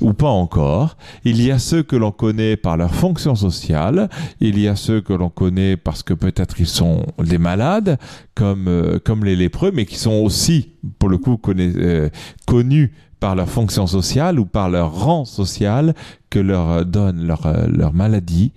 ou 0.00 0.12
pas 0.12 0.28
encore. 0.28 0.96
Il 1.24 1.42
y 1.42 1.50
a 1.50 1.58
ceux 1.58 1.82
que 1.82 1.96
l'on 1.96 2.12
connaît 2.12 2.56
par 2.56 2.76
leur 2.76 2.94
fonction 2.94 3.34
sociale, 3.34 4.08
il 4.40 4.58
y 4.58 4.68
a 4.68 4.76
ceux 4.76 5.00
que 5.00 5.12
l'on 5.12 5.30
connaît 5.30 5.76
parce 5.76 6.02
que 6.02 6.14
peut-être 6.14 6.60
ils 6.60 6.66
sont 6.66 7.04
des 7.18 7.38
malades, 7.38 7.98
comme, 8.34 8.68
euh, 8.68 8.98
les 9.22 9.36
lépreux, 9.36 9.70
mais 9.74 9.84
qui 9.84 9.96
sont 9.96 10.12
aussi, 10.12 10.70
pour 10.98 11.08
le 11.08 11.18
coup, 11.18 11.38
euh, 11.48 12.08
connus 12.46 12.92
par 13.18 13.34
leur 13.34 13.48
fonction 13.50 13.86
sociale 13.86 14.40
ou 14.40 14.46
par 14.46 14.70
leur 14.70 14.94
rang 14.94 15.26
social 15.26 15.94
que 16.30 16.38
leur 16.38 16.86
donne 16.86 17.26
leur, 17.26 17.44
euh, 17.44 17.66
leur 17.66 17.92
maladie 17.92 18.52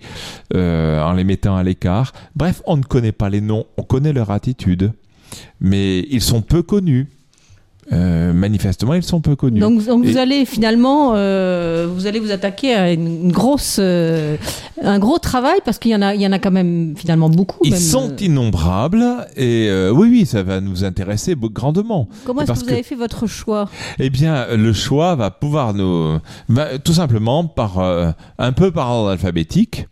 en 0.54 1.12
les 1.12 1.24
mettant 1.24 1.56
à 1.56 1.62
l'écart. 1.62 2.12
Bref, 2.34 2.62
on 2.66 2.78
ne 2.78 2.82
connaît 2.82 3.12
pas 3.12 3.28
les 3.28 3.42
noms, 3.42 3.66
on 3.76 3.82
connaît 3.82 4.12
leur 4.12 4.30
attitude, 4.30 4.92
mais 5.60 6.00
ils 6.10 6.22
sont 6.22 6.40
peu 6.40 6.62
connus. 6.62 7.08
Euh, 7.92 8.32
manifestement, 8.32 8.94
ils 8.94 9.02
sont 9.02 9.20
peu 9.20 9.36
connus. 9.36 9.60
Donc, 9.60 9.80
vous 9.80 10.16
allez 10.16 10.44
finalement, 10.44 11.12
euh, 11.14 11.86
vous 11.92 12.06
allez 12.06 12.20
vous 12.20 12.30
attaquer 12.30 12.74
à 12.74 12.92
une 12.92 13.30
grosse, 13.30 13.76
euh, 13.78 14.36
un 14.82 14.98
gros 14.98 15.18
travail 15.18 15.58
parce 15.64 15.78
qu'il 15.78 15.90
y 15.90 15.94
en 15.94 16.02
a, 16.02 16.14
il 16.14 16.20
y 16.20 16.26
en 16.26 16.32
a 16.32 16.38
quand 16.38 16.50
même 16.50 16.94
finalement 16.96 17.28
beaucoup. 17.28 17.58
Ils 17.64 17.76
sont 17.76 18.16
innombrables 18.16 19.26
et 19.36 19.70
oui, 19.92 20.08
oui, 20.10 20.26
ça 20.26 20.42
va 20.42 20.60
nous 20.60 20.84
intéresser 20.84 21.34
grandement. 21.38 22.08
Comment 22.24 22.42
est-ce 22.42 22.52
que 22.52 22.64
vous 22.64 22.72
avez 22.72 22.82
fait 22.82 22.94
votre 22.94 23.26
choix? 23.26 23.68
Eh 23.98 24.10
bien, 24.10 24.46
le 24.54 24.72
choix 24.72 25.14
va 25.14 25.30
pouvoir 25.30 25.74
nous, 25.74 26.18
bah, 26.48 26.78
tout 26.82 26.94
simplement 26.94 27.44
par 27.44 27.78
un 28.38 28.52
peu 28.52 28.70
par 28.70 28.90
ordre 28.90 29.10
alphabétique 29.10 29.86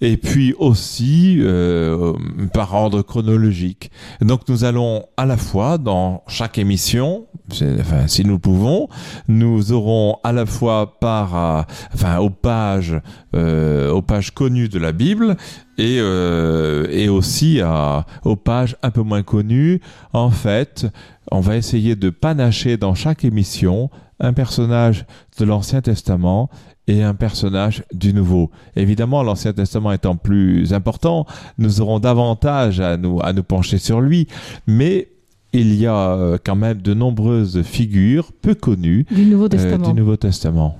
et 0.00 0.16
puis 0.16 0.54
aussi 0.58 1.38
euh, 1.40 2.14
par 2.52 2.74
ordre 2.74 3.02
chronologique. 3.02 3.90
Donc 4.20 4.48
nous 4.48 4.64
allons 4.64 5.04
à 5.16 5.26
la 5.26 5.36
fois 5.36 5.78
dans 5.78 6.22
chaque 6.26 6.58
émission, 6.58 7.26
enfin, 7.50 8.06
si 8.06 8.24
nous 8.24 8.38
pouvons, 8.38 8.88
nous 9.28 9.72
aurons 9.72 10.16
à 10.24 10.32
la 10.32 10.46
fois 10.46 10.98
par, 11.00 11.66
enfin 11.94 12.18
aux 12.18 12.30
pages, 12.30 12.96
euh, 13.34 13.90
aux 13.90 14.02
pages 14.02 14.30
connues 14.32 14.68
de 14.68 14.78
la 14.78 14.92
Bible 14.92 15.36
et, 15.78 15.98
euh, 16.00 16.86
et 16.90 17.08
aussi 17.08 17.60
à, 17.60 18.06
aux 18.24 18.36
pages 18.36 18.76
un 18.82 18.90
peu 18.90 19.02
moins 19.02 19.22
connues. 19.22 19.80
En 20.12 20.30
fait, 20.30 20.86
on 21.30 21.40
va 21.40 21.56
essayer 21.56 21.96
de 21.96 22.10
panacher 22.10 22.76
dans 22.76 22.94
chaque 22.94 23.24
émission 23.24 23.90
un 24.20 24.32
personnage 24.32 25.06
de 25.38 25.44
l'Ancien 25.44 25.80
Testament 25.80 26.50
et 26.90 27.04
un 27.04 27.14
personnage 27.14 27.84
du 27.94 28.12
Nouveau. 28.12 28.50
Évidemment, 28.74 29.22
l'Ancien 29.22 29.52
Testament 29.52 29.92
étant 29.92 30.16
plus 30.16 30.72
important, 30.72 31.24
nous 31.56 31.80
aurons 31.80 32.00
davantage 32.00 32.80
à 32.80 32.96
nous, 32.96 33.20
à 33.22 33.32
nous 33.32 33.44
pencher 33.44 33.78
sur 33.78 34.00
lui, 34.00 34.26
mais 34.66 35.08
il 35.52 35.74
y 35.76 35.86
a 35.86 35.94
euh, 35.94 36.38
quand 36.44 36.56
même 36.56 36.82
de 36.82 36.92
nombreuses 36.92 37.62
figures 37.62 38.32
peu 38.42 38.54
connues 38.54 39.06
du 39.10 39.24
Nouveau 39.26 39.46
euh, 39.52 39.78
du 39.78 39.92
Nouveau 39.92 40.16
Testament. 40.16 40.76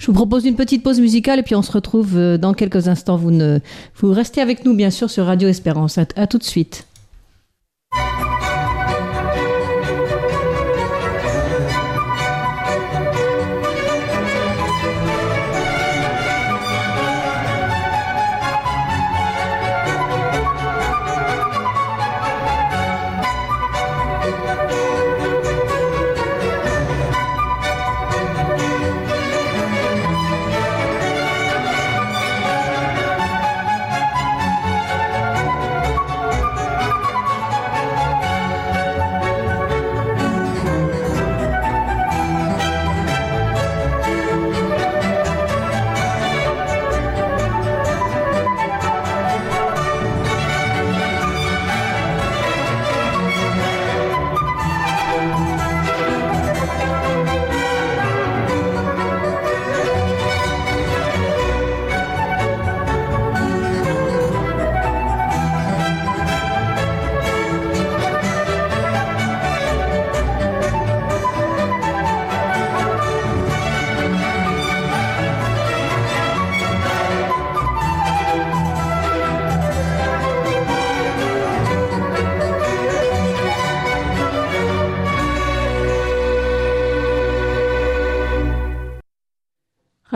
Je 0.00 0.06
vous 0.06 0.12
propose 0.12 0.44
une 0.44 0.56
petite 0.56 0.82
pause 0.82 1.00
musicale 1.00 1.38
et 1.38 1.42
puis 1.44 1.54
on 1.54 1.62
se 1.62 1.70
retrouve 1.70 2.16
euh, 2.16 2.36
dans 2.36 2.54
quelques 2.54 2.88
instants. 2.88 3.16
Vous, 3.16 3.30
ne, 3.30 3.60
vous 3.96 4.12
restez 4.12 4.40
avec 4.40 4.64
nous 4.64 4.74
bien 4.74 4.90
sûr 4.90 5.08
sur 5.08 5.26
Radio 5.26 5.48
Espérance. 5.48 5.98
à 5.98 6.26
tout 6.26 6.38
de 6.38 6.44
suite. 6.44 6.86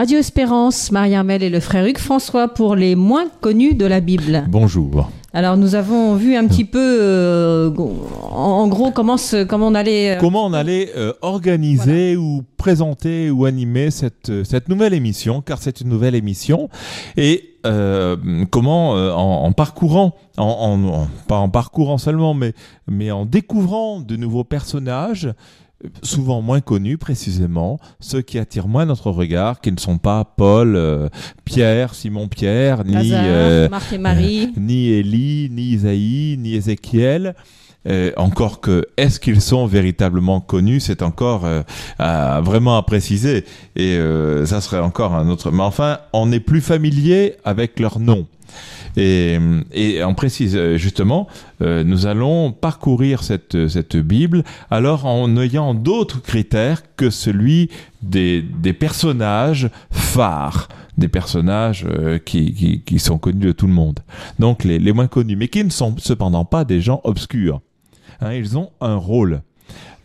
Radio 0.07 0.19
Espérance, 0.19 0.89
Marie-Armelle 0.93 1.43
et 1.43 1.49
le 1.49 1.59
frère 1.59 1.85
Hugues 1.85 1.97
François 1.97 2.47
pour 2.47 2.77
les 2.77 2.95
moins 2.95 3.25
connus 3.41 3.73
de 3.73 3.85
la 3.85 3.99
Bible. 3.99 4.45
Bonjour. 4.47 5.11
Alors 5.33 5.57
nous 5.57 5.75
avons 5.75 6.15
vu 6.15 6.37
un 6.37 6.47
petit 6.47 6.63
peu, 6.63 6.79
euh, 6.79 7.69
en 8.31 8.69
gros, 8.69 8.91
comment, 8.91 9.17
comment 9.49 9.67
on 9.67 9.75
allait... 9.75 10.15
Euh, 10.15 10.19
comment 10.21 10.45
on 10.45 10.53
allait 10.53 10.91
euh, 10.95 11.11
organiser 11.21 12.15
ou 12.15 12.41
présenter 12.55 13.29
ou 13.29 13.43
animer 13.43 13.91
cette, 13.91 14.31
cette 14.45 14.69
nouvelle 14.69 14.93
émission, 14.93 15.41
car 15.41 15.61
c'est 15.61 15.81
une 15.81 15.89
nouvelle 15.89 16.15
émission. 16.15 16.69
Et 17.17 17.55
comment, 18.49 18.91
en, 18.91 19.51
parcourant, 19.51 20.15
en, 20.37 21.05
pas 21.27 21.35
en 21.35 21.49
parcourant 21.49 21.97
seulement, 21.97 22.33
mais, 22.33 22.53
mais 22.87 23.11
en 23.11 23.25
découvrant 23.25 23.99
de 23.99 24.15
nouveaux 24.15 24.45
personnages, 24.45 25.33
souvent 26.01 26.41
moins 26.41 26.61
connus 26.61 26.97
précisément, 26.97 27.79
ceux 27.99 28.21
qui 28.21 28.39
attirent 28.39 28.67
moins 28.67 28.85
notre 28.85 29.11
regard, 29.11 29.61
qui 29.61 29.71
ne 29.71 29.79
sont 29.79 29.97
pas 29.97 30.23
Paul, 30.25 30.75
euh, 30.75 31.09
Pierre, 31.45 31.93
Simon-Pierre, 31.93 32.83
ni, 32.83 33.11
euh, 33.13 33.69
et 33.91 33.97
Marie. 33.97 34.53
ni 34.57 34.89
Élie, 34.89 35.49
ni 35.51 35.63
Isaïe, 35.63 36.37
ni 36.39 36.55
Ézéchiel. 36.55 37.35
Euh, 37.87 38.11
encore 38.17 38.59
que 38.59 38.85
est-ce 38.97 39.17
qu'ils 39.17 39.39
sont 39.39 39.65
véritablement 39.65 40.41
connus, 40.41 40.81
c'est 40.81 41.01
encore 41.01 41.47
vraiment 41.99 42.77
à 42.77 42.83
préciser 42.83 43.45
et 43.77 43.97
ça 44.45 44.59
serait 44.59 44.79
encore 44.79 45.13
un 45.13 45.29
autre. 45.29 45.51
Mais 45.51 45.63
enfin, 45.63 45.99
on 46.11 46.31
est 46.31 46.41
plus 46.41 46.59
familier 46.59 47.35
avec 47.45 47.79
leur 47.79 47.99
nom. 47.99 48.27
Et, 48.97 49.37
et 49.73 50.03
on 50.03 50.15
précise 50.15 50.55
euh, 50.55 50.75
justement, 50.75 51.27
euh, 51.61 51.83
nous 51.83 52.07
allons 52.07 52.51
parcourir 52.51 53.21
cette, 53.21 53.67
cette 53.67 53.95
Bible 53.95 54.43
alors 54.71 55.05
en 55.05 55.37
ayant 55.37 55.75
d'autres 55.75 56.19
critères 56.19 56.81
que 56.95 57.11
celui 57.11 57.69
des, 58.01 58.41
des 58.41 58.73
personnages 58.73 59.69
phares, 59.91 60.67
des 60.97 61.07
personnages 61.07 61.85
euh, 61.87 62.17
qui, 62.17 62.53
qui, 62.53 62.81
qui, 62.81 62.97
sont 62.97 63.19
connus 63.19 63.45
de 63.45 63.51
tout 63.51 63.67
le 63.67 63.73
monde. 63.73 63.99
Donc 64.39 64.63
les, 64.63 64.79
les 64.79 64.91
moins 64.93 65.07
connus, 65.07 65.35
mais 65.35 65.47
qui 65.47 65.63
ne 65.63 65.69
sont 65.69 65.95
cependant 65.99 66.43
pas 66.43 66.65
des 66.65 66.81
gens 66.81 66.99
obscurs. 67.03 67.61
Hein, 68.19 68.33
ils 68.33 68.57
ont 68.57 68.71
un 68.81 68.95
rôle. 68.95 69.41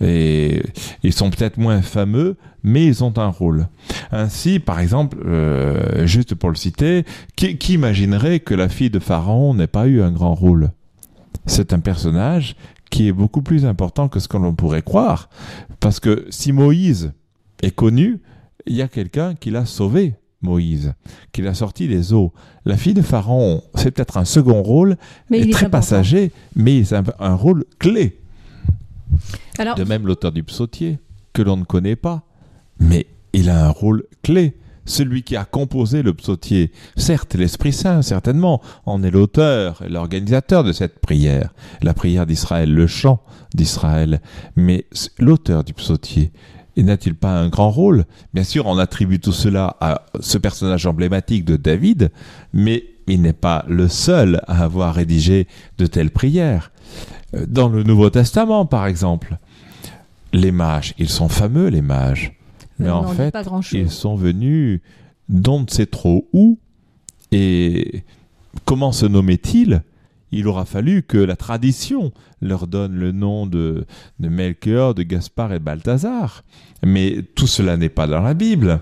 Et 0.03 0.63
ils 1.03 1.13
sont 1.13 1.31
peut-être 1.31 1.59
moins 1.59 1.81
fameux, 1.81 2.37
mais 2.63 2.85
ils 2.85 3.05
ont 3.05 3.17
un 3.19 3.29
rôle. 3.29 3.69
Ainsi, 4.11 4.59
par 4.59 4.81
exemple, 4.81 5.19
euh, 5.25 6.07
juste 6.07 6.35
pour 6.35 6.51
le 6.51 6.57
citer, 6.57 7.05
qui, 7.37 7.57
qui 7.57 7.75
imaginerait 7.75 8.41
que 8.41 8.55
la 8.55 8.69
fille 8.69 8.91
de 8.91 8.99
Pharaon 8.99 9.55
n'ait 9.55 9.67
pas 9.67 9.87
eu 9.87 10.03
un 10.03 10.11
grand 10.11 10.35
rôle? 10.35 10.71
C'est 11.47 11.73
un 11.73 11.81
personnage 11.81 12.57
qui 12.91 13.09
est 13.09 13.13
beaucoup 13.13 13.43
plus 13.43 13.65
important 13.65 14.09
que 14.09 14.21
ce 14.21 14.29
que 14.29 14.37
l'on 14.37 14.55
pourrait 14.55 14.83
croire. 14.83 15.31
Parce 15.81 15.99
que 15.99 16.27
si 16.31 16.53
Moïse 16.53 17.13
est 17.63 17.75
connu, 17.75 18.21
il 18.67 18.77
y 18.77 18.83
a 18.83 18.89
quelqu'un 18.89 19.35
qui 19.35 19.51
l'a 19.51 19.67
sauvé. 19.67 20.15
Moïse, 20.43 20.93
qui 21.31 21.41
l'a 21.41 21.55
sorti 21.55 21.87
des 21.87 22.13
eaux. 22.13 22.33
La 22.65 22.77
fille 22.77 22.95
de 22.95 23.03
Pharaon, 23.03 23.63
c'est 23.77 23.93
peut-être 23.93 24.17
un 24.17 24.25
second 24.25 24.61
rôle, 24.61 24.97
Mais 25.31 25.39
il 25.39 25.51
est 25.51 25.53
très 25.53 25.71
passager, 25.71 26.33
mais 26.57 26.83
c'est 26.83 26.97
un, 26.97 27.05
un 27.21 27.35
rôle 27.35 27.65
clé. 27.79 28.19
De 29.59 29.85
même 29.85 30.07
l'auteur 30.07 30.33
du 30.33 30.43
psautier, 30.43 30.99
que 31.33 31.43
l'on 31.43 31.57
ne 31.57 31.65
connaît 31.65 31.97
pas, 31.97 32.23
mais 32.79 33.07
il 33.33 33.51
a 33.51 33.67
un 33.67 33.71
rôle 33.71 34.05
clé. 34.23 34.57
Celui 34.85 35.23
qui 35.23 35.37
a 35.37 35.45
composé 35.45 36.03
le 36.03 36.13
psautier, 36.13 36.73
certes 36.97 37.35
l'Esprit 37.35 37.73
Saint, 37.73 38.03
certainement, 38.03 38.61
en 38.85 39.05
est 39.05 39.13
l'auteur 39.13 39.81
et 39.83 39.89
l'organisateur 39.89 40.65
de 40.65 40.73
cette 40.73 40.99
prière, 40.99 41.55
la 41.83 41.95
prière 41.95 42.27
d'Israël, 42.27 42.75
le 42.75 42.89
chant 42.89 43.23
d'Israël, 43.55 44.21
mais 44.57 44.87
l'auteur 45.19 45.63
du 45.63 45.73
psautier, 45.73 46.33
n'a-t-il 46.77 47.15
pas 47.15 47.39
un 47.39 47.49
grand 47.49 47.71
rôle? 47.71 48.07
Bien 48.35 48.43
sûr, 48.43 48.67
on 48.67 48.79
attribue 48.79 49.21
tout 49.21 49.33
cela 49.33 49.77
à 49.81 50.07
ce 50.19 50.37
personnage 50.37 50.87
emblématique 50.87 51.45
de 51.45 51.57
David, 51.57 52.11
mais 52.53 52.85
il 53.07 53.23
n'est 53.23 53.33
pas 53.33 53.65
le 53.69 53.87
seul 53.87 54.41
à 54.49 54.65
avoir 54.65 54.95
rédigé 54.95 55.47
de 55.79 55.87
telles 55.87 56.11
prières. 56.11 56.72
Dans 57.47 57.69
le 57.69 57.83
Nouveau 57.83 58.11
Testament, 58.11 58.67
par 58.67 58.87
exemple, 58.87 59.37
les 60.33 60.53
mages, 60.53 60.95
ils 60.99 61.09
sont 61.09 61.29
fameux, 61.29 61.69
les 61.69 61.83
mages. 61.83 62.33
Mais 62.79 62.91
en 62.91 63.07
fait, 63.09 63.35
ils 63.73 63.91
sont 63.91 64.17
venus 64.17 64.81
d'on 65.29 65.61
ne 65.61 65.67
sait 65.69 65.87
trop 65.87 66.29
où. 66.33 66.59
Et 67.31 68.05
comment 68.65 68.93
se 68.93 69.07
nommaient-ils? 69.07 69.83
Il 70.35 70.49
aura 70.49 70.65
fallu 70.65 71.03
que 71.03 71.19
la 71.19 71.37
tradition 71.37 72.13
leur 72.41 72.67
donne 72.67 72.95
le 72.95 73.13
nom 73.13 73.47
de, 73.47 73.87
de 74.19 74.29
Melchior, 74.29 74.95
de 74.95 75.03
Gaspard 75.03 75.53
et 75.53 75.59
de 75.59 75.65
Balthazar. 75.65 76.43
Mais 76.83 77.23
tout 77.35 77.47
cela 77.47 77.77
n'est 77.77 77.91
pas 77.91 78.07
dans 78.07 78.23
la 78.23 78.33
Bible. 78.33 78.81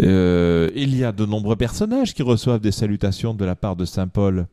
Euh, 0.00 0.70
il 0.74 0.96
y 0.96 1.04
a 1.04 1.12
de 1.12 1.26
nombreux 1.26 1.56
personnages 1.56 2.14
qui 2.14 2.22
reçoivent 2.22 2.60
des 2.60 2.72
salutations 2.72 3.34
de 3.34 3.44
la 3.44 3.54
part 3.54 3.76
de 3.76 3.84
Saint 3.84 4.08
Paul. 4.08 4.46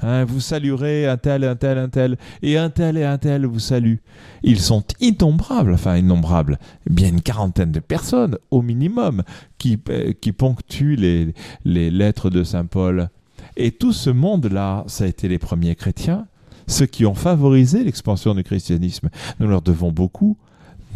Hein, 0.00 0.24
vous 0.24 0.40
saluerez 0.40 1.06
un 1.06 1.16
tel, 1.16 1.44
un 1.44 1.56
tel, 1.56 1.78
un 1.78 1.88
tel, 1.88 2.16
et 2.42 2.58
un 2.58 2.70
tel 2.70 2.96
et 2.96 3.04
un 3.04 3.18
tel 3.18 3.46
vous 3.46 3.58
saluent. 3.58 4.00
Ils 4.42 4.60
sont 4.60 4.84
innombrables, 5.00 5.74
enfin 5.74 5.96
innombrables, 5.96 6.58
bien 6.88 7.08
une 7.08 7.22
quarantaine 7.22 7.72
de 7.72 7.80
personnes 7.80 8.36
au 8.50 8.62
minimum 8.62 9.22
qui, 9.58 9.78
euh, 9.88 10.12
qui 10.20 10.32
ponctuent 10.32 10.96
les, 10.96 11.34
les 11.64 11.90
lettres 11.90 12.30
de 12.30 12.44
Saint 12.44 12.66
Paul. 12.66 13.08
Et 13.56 13.70
tout 13.70 13.92
ce 13.92 14.10
monde-là, 14.10 14.84
ça 14.86 15.04
a 15.04 15.06
été 15.06 15.28
les 15.28 15.38
premiers 15.38 15.74
chrétiens, 15.74 16.26
ceux 16.66 16.86
qui 16.86 17.06
ont 17.06 17.14
favorisé 17.14 17.84
l'expansion 17.84 18.34
du 18.34 18.42
christianisme. 18.42 19.10
Nous 19.38 19.46
leur 19.46 19.62
devons 19.62 19.92
beaucoup, 19.92 20.36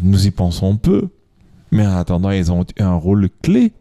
nous 0.03 0.27
y 0.27 0.31
pensons 0.31 0.77
peu, 0.77 1.09
mais 1.71 1.87
en 1.87 1.97
attendant, 1.97 2.31
ils 2.31 2.51
ont 2.51 2.63
eu 2.63 2.83
un 2.83 2.95
rôle 2.95 3.29
clé. 3.43 3.73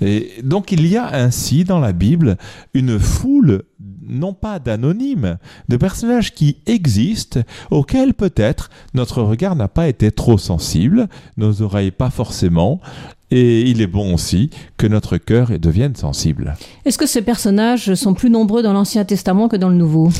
Et 0.00 0.42
donc 0.42 0.72
il 0.72 0.86
y 0.86 0.96
a 0.96 1.14
ainsi 1.14 1.64
dans 1.64 1.78
la 1.78 1.92
Bible 1.92 2.36
une 2.74 2.98
foule, 2.98 3.62
non 4.08 4.32
pas 4.32 4.58
d'anonymes, 4.58 5.38
de 5.68 5.76
personnages 5.76 6.34
qui 6.34 6.58
existent, 6.66 7.40
auxquels 7.70 8.14
peut-être 8.14 8.70
notre 8.94 9.22
regard 9.22 9.56
n'a 9.56 9.68
pas 9.68 9.88
été 9.88 10.10
trop 10.10 10.38
sensible, 10.38 11.08
nos 11.36 11.62
oreilles 11.62 11.90
pas 11.90 12.10
forcément, 12.10 12.80
et 13.30 13.62
il 13.62 13.80
est 13.80 13.86
bon 13.86 14.14
aussi 14.14 14.50
que 14.76 14.86
notre 14.86 15.16
cœur 15.16 15.58
devienne 15.58 15.96
sensible. 15.96 16.56
Est-ce 16.84 16.98
que 16.98 17.06
ces 17.06 17.22
personnages 17.22 17.94
sont 17.94 18.14
plus 18.14 18.30
nombreux 18.30 18.62
dans 18.62 18.72
l'Ancien 18.72 19.04
Testament 19.04 19.48
que 19.48 19.56
dans 19.56 19.68
le 19.68 19.76
Nouveau? 19.76 20.10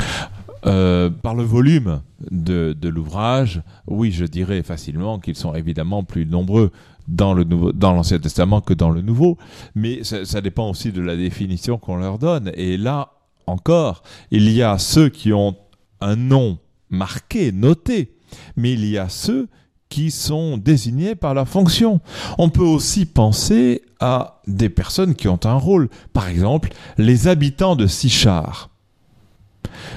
Euh, 0.67 1.11
par 1.11 1.35
le 1.35 1.43
volume 1.43 2.01
de, 2.31 2.75
de 2.81 2.89
l'ouvrage, 2.89 3.63
oui, 3.87 4.11
je 4.11 4.25
dirais 4.25 4.63
facilement 4.63 5.19
qu'ils 5.19 5.37
sont 5.37 5.55
évidemment 5.55 6.05
plus 6.05 6.25
nombreux 6.25 6.73
dans 7.07 7.35
le 7.35 7.45
nouveau, 7.45 7.73
dans 7.73 7.93
l'Ancien 7.93 8.19
Testament 8.19 8.63
que 8.63 8.73
dans 8.73 8.91
le 8.91 9.03
Nouveau, 9.03 9.37
mais 9.75 10.05
ça, 10.05 10.25
ça 10.25 10.41
dépend 10.41 10.71
aussi 10.71 10.91
de 10.91 11.03
la 11.03 11.17
définition 11.17 11.77
qu'on 11.77 11.97
leur 11.97 12.19
donne. 12.19 12.51
Et 12.55 12.79
là 12.79 13.11
encore, 13.47 14.03
il 14.31 14.51
y 14.51 14.63
a 14.63 14.79
ceux 14.79 15.09
qui 15.09 15.33
ont 15.33 15.57
un 16.01 16.17
nom 16.17 16.59
marqué, 16.91 17.53
noté, 17.53 18.17
mais 18.57 18.73
il 18.73 18.85
y 18.87 18.99
a 18.99 19.09
ceux 19.09 19.49
qui 19.89 20.11
sont 20.11 20.57
désignés 20.57 21.15
par 21.15 21.35
la 21.35 21.45
fonction. 21.45 22.01
On 22.39 22.49
peut 22.49 22.65
aussi 22.65 23.07
penser 23.07 23.83
à 24.01 24.41
des 24.47 24.69
personnes 24.69 25.15
qui 25.15 25.29
ont 25.29 25.39
un 25.45 25.55
rôle. 25.55 25.89
Par 26.13 26.29
exemple, 26.29 26.71
les 26.99 27.29
habitants 27.29 27.77
de 27.77 27.87
Sichar. 27.87 28.71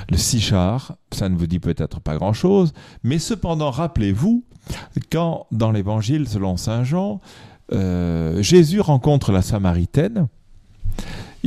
Le 0.10 0.17
Sichar, 0.17 0.95
ça 1.12 1.29
ne 1.29 1.36
vous 1.36 1.47
dit 1.47 1.60
peut-être 1.60 1.99
pas 1.99 2.15
grand-chose, 2.15 2.73
mais 3.03 3.19
cependant, 3.19 3.71
rappelez-vous, 3.71 4.43
quand 5.12 5.47
dans 5.51 5.71
l'évangile 5.71 6.27
selon 6.27 6.57
Saint 6.57 6.83
Jean, 6.83 7.21
euh, 7.73 8.41
Jésus 8.41 8.81
rencontre 8.81 9.31
la 9.31 9.41
Samaritaine, 9.41 10.27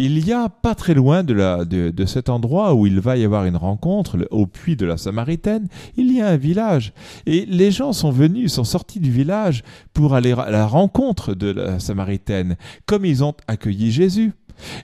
il 0.04 0.26
y 0.26 0.32
a 0.32 0.48
pas 0.48 0.74
très 0.74 0.94
loin 0.94 1.22
de, 1.22 1.34
la, 1.34 1.64
de, 1.64 1.90
de 1.90 2.04
cet 2.06 2.28
endroit 2.28 2.74
où 2.74 2.86
il 2.86 3.00
va 3.00 3.16
y 3.16 3.24
avoir 3.24 3.44
une 3.44 3.56
rencontre, 3.56 4.18
au 4.30 4.46
puits 4.46 4.76
de 4.76 4.86
la 4.86 4.96
Samaritaine, 4.96 5.68
il 5.96 6.12
y 6.12 6.20
a 6.20 6.28
un 6.28 6.36
village. 6.36 6.92
Et 7.26 7.46
les 7.46 7.70
gens 7.70 7.92
sont 7.92 8.10
venus, 8.10 8.52
sont 8.52 8.64
sortis 8.64 9.00
du 9.00 9.10
village 9.10 9.62
pour 9.92 10.14
aller 10.14 10.32
à 10.32 10.50
la 10.50 10.66
rencontre 10.66 11.34
de 11.34 11.50
la 11.50 11.78
Samaritaine, 11.78 12.56
comme 12.86 13.04
ils 13.04 13.24
ont 13.24 13.34
accueilli 13.46 13.90
Jésus. 13.90 14.32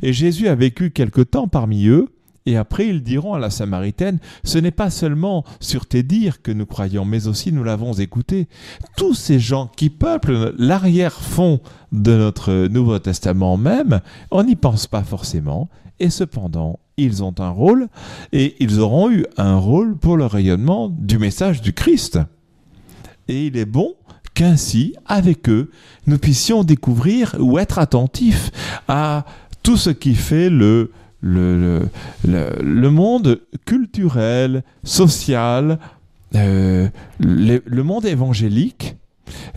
Et 0.02 0.12
Jésus 0.12 0.48
a 0.48 0.54
vécu 0.54 0.90
quelque 0.90 1.20
temps 1.20 1.48
parmi 1.48 1.86
eux, 1.86 2.08
et 2.46 2.56
après 2.56 2.88
ils 2.88 3.02
diront 3.02 3.34
à 3.34 3.38
la 3.38 3.50
Samaritaine, 3.50 4.18
ce 4.44 4.58
n'est 4.58 4.70
pas 4.70 4.90
seulement 4.90 5.44
sur 5.60 5.86
tes 5.86 6.02
dires 6.02 6.42
que 6.42 6.52
nous 6.52 6.66
croyons, 6.66 7.04
mais 7.04 7.26
aussi 7.26 7.52
nous 7.52 7.64
l'avons 7.64 7.92
écouté. 7.92 8.48
Tous 8.96 9.14
ces 9.14 9.38
gens 9.38 9.70
qui 9.76 9.90
peuplent 9.90 10.54
l'arrière-fond 10.56 11.60
de 11.92 12.16
notre 12.16 12.68
Nouveau 12.68 12.98
Testament 12.98 13.56
même, 13.56 14.00
on 14.30 14.44
n'y 14.44 14.56
pense 14.56 14.86
pas 14.86 15.02
forcément, 15.02 15.68
et 15.98 16.10
cependant, 16.10 16.78
ils 16.96 17.22
ont 17.22 17.34
un 17.38 17.50
rôle, 17.50 17.88
et 18.32 18.56
ils 18.60 18.80
auront 18.80 19.10
eu 19.10 19.26
un 19.36 19.56
rôle 19.56 19.96
pour 19.96 20.16
le 20.16 20.26
rayonnement 20.26 20.88
du 20.88 21.18
message 21.18 21.60
du 21.60 21.72
Christ. 21.72 22.18
Et 23.28 23.46
il 23.46 23.56
est 23.56 23.66
bon 23.66 23.94
qu'ainsi, 24.34 24.94
avec 25.06 25.48
eux, 25.48 25.70
nous 26.06 26.18
puissions 26.18 26.62
découvrir 26.62 27.36
ou 27.38 27.58
être 27.58 27.78
attentifs 27.78 28.50
à 28.88 29.24
tout 29.62 29.76
ce 29.76 29.90
qui 29.90 30.14
fait 30.14 30.50
le, 30.50 30.92
le, 31.26 31.88
le, 32.24 32.90
monde 32.90 33.40
culturel, 33.64 34.62
social, 34.84 35.78
euh, 36.34 36.88
le, 37.18 37.82
monde 37.82 38.06
évangélique, 38.06 38.96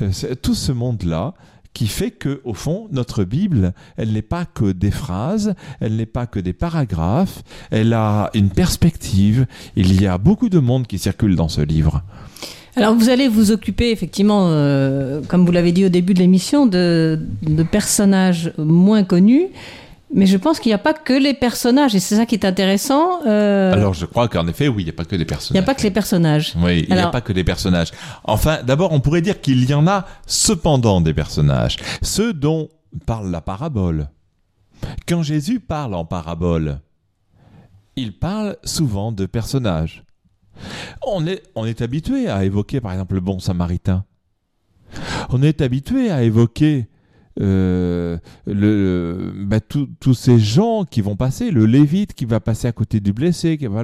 euh, 0.01 0.11
tout 0.41 0.55
ce 0.55 0.71
monde-là 0.71 1.33
qui 1.73 1.87
fait 1.87 2.11
que, 2.11 2.41
au 2.43 2.53
fond, 2.53 2.87
notre 2.91 3.23
Bible, 3.23 3.73
elle 3.95 4.11
n'est 4.11 4.23
pas 4.23 4.45
que 4.45 4.71
des 4.71 4.91
phrases, 4.91 5.53
elle 5.79 5.95
n'est 5.95 6.07
pas 6.07 6.25
que 6.25 6.39
des 6.39 6.53
paragraphes, 6.53 7.43
elle 7.69 7.93
a 7.93 8.31
une 8.33 8.49
perspective. 8.49 9.45
Il 9.75 10.01
y 10.01 10.07
a 10.07 10.17
beaucoup 10.17 10.49
de 10.49 10.59
monde 10.59 10.87
qui 10.87 10.97
circule 10.97 11.35
dans 11.35 11.47
ce 11.47 11.61
livre. 11.61 12.03
Alors 12.75 12.95
vous 12.95 13.09
allez 13.09 13.27
vous 13.27 13.51
occuper 13.51 13.91
effectivement, 13.91 14.47
euh, 14.49 15.21
comme 15.27 15.45
vous 15.45 15.51
l'avez 15.51 15.71
dit 15.71 15.85
au 15.85 15.89
début 15.89 16.13
de 16.13 16.19
l'émission, 16.19 16.65
de, 16.65 17.19
de 17.43 17.63
personnages 17.63 18.53
moins 18.57 19.03
connus. 19.03 19.47
Mais 20.13 20.25
je 20.25 20.37
pense 20.37 20.59
qu'il 20.59 20.71
n'y 20.71 20.73
a 20.73 20.79
pas 20.79 20.93
que 20.95 21.13
les 21.13 21.35
personnages, 21.35 21.93
et 21.93 21.99
c'est 21.99 22.15
ça 22.15 22.25
qui 22.25 22.33
est 22.33 22.43
intéressant. 22.45 23.23
euh, 23.27 23.71
Alors, 23.73 23.93
je 23.93 24.05
crois 24.07 24.27
qu'en 24.27 24.47
effet, 24.47 24.67
oui, 24.67 24.81
il 24.81 24.85
n'y 24.85 24.89
a 24.89 24.93
pas 24.93 25.05
que 25.05 25.11
des 25.11 25.17
il 25.17 25.19
n'y 25.19 25.25
personnages. 25.25 25.61
a 25.63 25.65
pas 25.65 25.75
que 25.75 25.83
les 25.83 25.91
personnages. 25.91 26.53
Oui, 26.57 26.85
il 26.89 26.95
n'y 26.95 26.99
a 26.99 27.07
pas 27.09 27.21
que 27.21 27.31
des 27.31 27.43
personnages. 27.43 27.91
Enfin, 28.23 28.59
d'abord, 28.63 28.91
on 28.91 29.01
pourrait 29.01 29.21
dire 29.21 29.39
qu'il 29.39 29.69
y 29.69 29.73
en 29.73 29.85
a 29.87 30.07
cependant 30.25 30.99
des 31.01 31.13
personnages. 31.13 31.75
Ceux 32.01 32.33
dont 32.33 32.69
parle 33.05 33.29
la 33.29 33.41
parabole. 33.41 34.07
Quand 35.07 35.21
Jésus 35.21 35.59
parle 35.59 35.93
en 35.93 36.05
parabole, 36.05 36.79
il 37.95 38.17
parle 38.17 38.57
souvent 38.63 39.11
de 39.11 39.27
personnages. 39.27 40.03
On 41.05 41.27
est, 41.27 41.43
on 41.55 41.65
est 41.65 41.81
habitué 41.81 42.27
à 42.29 42.43
évoquer, 42.45 42.81
par 42.81 42.93
exemple, 42.93 43.13
le 43.13 43.21
bon 43.21 43.39
samaritain. 43.39 44.05
On 45.29 45.43
est 45.43 45.61
habitué 45.61 46.09
à 46.09 46.23
évoquer 46.23 46.87
euh, 47.39 48.17
le, 48.45 49.33
bah, 49.45 49.59
tous 49.61 50.13
ces 50.13 50.39
gens 50.39 50.83
qui 50.83 51.01
vont 51.01 51.15
passer, 51.15 51.51
le 51.51 51.65
lévite 51.65 52.13
qui 52.13 52.25
va 52.25 52.39
passer 52.39 52.67
à 52.67 52.71
côté 52.71 52.99
du 52.99 53.13
blessé, 53.13 53.57
qui 53.57 53.67
va 53.67 53.83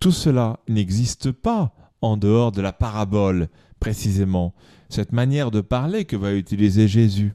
tout 0.00 0.12
cela 0.12 0.60
n'existe 0.68 1.32
pas 1.32 1.74
en 2.00 2.16
dehors 2.16 2.52
de 2.52 2.62
la 2.62 2.72
parabole, 2.72 3.48
précisément. 3.80 4.54
Cette 4.88 5.12
manière 5.12 5.50
de 5.50 5.60
parler 5.60 6.04
que 6.04 6.16
va 6.16 6.34
utiliser 6.34 6.88
Jésus. 6.88 7.32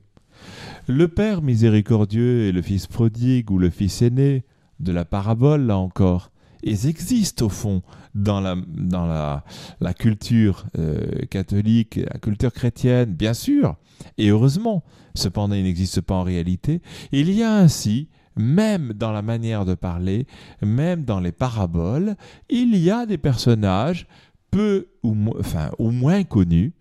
Le 0.87 1.07
Père 1.07 1.41
miséricordieux 1.41 2.45
et 2.45 2.51
le 2.51 2.61
Fils 2.61 2.87
prodigue 2.87 3.51
ou 3.51 3.59
le 3.59 3.69
Fils 3.69 4.01
aîné 4.01 4.45
de 4.79 4.91
la 4.91 5.05
parabole, 5.05 5.65
là 5.65 5.77
encore, 5.77 6.31
ils 6.63 6.87
existent 6.87 7.45
au 7.45 7.49
fond 7.49 7.81
dans 8.15 8.41
la, 8.41 8.55
dans 8.67 9.05
la, 9.05 9.43
la 9.79 9.93
culture 9.93 10.65
euh, 10.77 11.25
catholique, 11.29 11.99
la 12.11 12.19
culture 12.19 12.51
chrétienne, 12.53 13.13
bien 13.13 13.33
sûr, 13.33 13.75
et 14.17 14.29
heureusement. 14.29 14.83
Cependant, 15.15 15.55
ils 15.55 15.63
n'existent 15.63 16.01
pas 16.01 16.15
en 16.15 16.23
réalité. 16.23 16.81
Il 17.11 17.31
y 17.31 17.43
a 17.43 17.53
ainsi, 17.53 18.09
même 18.35 18.93
dans 18.93 19.11
la 19.11 19.21
manière 19.21 19.65
de 19.65 19.73
parler, 19.73 20.27
même 20.61 21.03
dans 21.03 21.19
les 21.19 21.31
paraboles, 21.31 22.15
il 22.49 22.75
y 22.77 22.91
a 22.91 23.05
des 23.05 23.17
personnages 23.17 24.07
peu 24.51 24.87
ou, 25.03 25.15
enfin, 25.39 25.71
ou 25.77 25.91
moins 25.91 26.23
connus, 26.23 26.73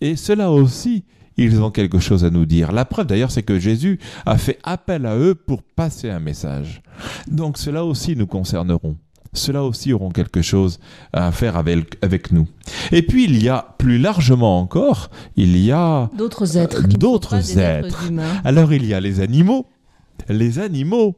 et 0.00 0.16
cela 0.16 0.50
aussi, 0.50 1.04
ils 1.36 1.62
ont 1.62 1.70
quelque 1.70 1.98
chose 1.98 2.24
à 2.24 2.30
nous 2.30 2.46
dire. 2.46 2.72
La 2.72 2.84
preuve 2.84 3.06
d'ailleurs, 3.06 3.30
c'est 3.30 3.42
que 3.42 3.58
Jésus 3.58 3.98
a 4.24 4.36
fait 4.38 4.58
appel 4.62 5.06
à 5.06 5.16
eux 5.16 5.34
pour 5.34 5.62
passer 5.62 6.10
un 6.10 6.20
message. 6.20 6.82
Donc 7.28 7.58
cela 7.58 7.84
aussi 7.84 8.16
nous 8.16 8.26
concerneront 8.26 8.96
ceux-là 9.36 9.62
aussi 9.62 9.92
auront 9.92 10.10
quelque 10.10 10.42
chose 10.42 10.78
à 11.12 11.32
faire 11.32 11.56
avec, 11.56 11.96
avec, 12.02 12.32
nous. 12.32 12.46
Et 12.92 13.02
puis 13.02 13.24
il 13.24 13.42
y 13.42 13.48
a 13.48 13.74
plus 13.78 13.98
largement 13.98 14.58
encore, 14.58 15.10
il 15.36 15.56
y 15.56 15.72
a 15.72 16.10
d'autres 16.16 16.56
êtres. 16.56 16.82
Euh, 16.82 16.88
d'autres 16.88 17.58
êtres. 17.58 18.10
Alors 18.44 18.72
il 18.72 18.84
y 18.84 18.94
a 18.94 19.00
les 19.00 19.20
animaux. 19.20 19.66
Les 20.28 20.58
animaux. 20.58 21.16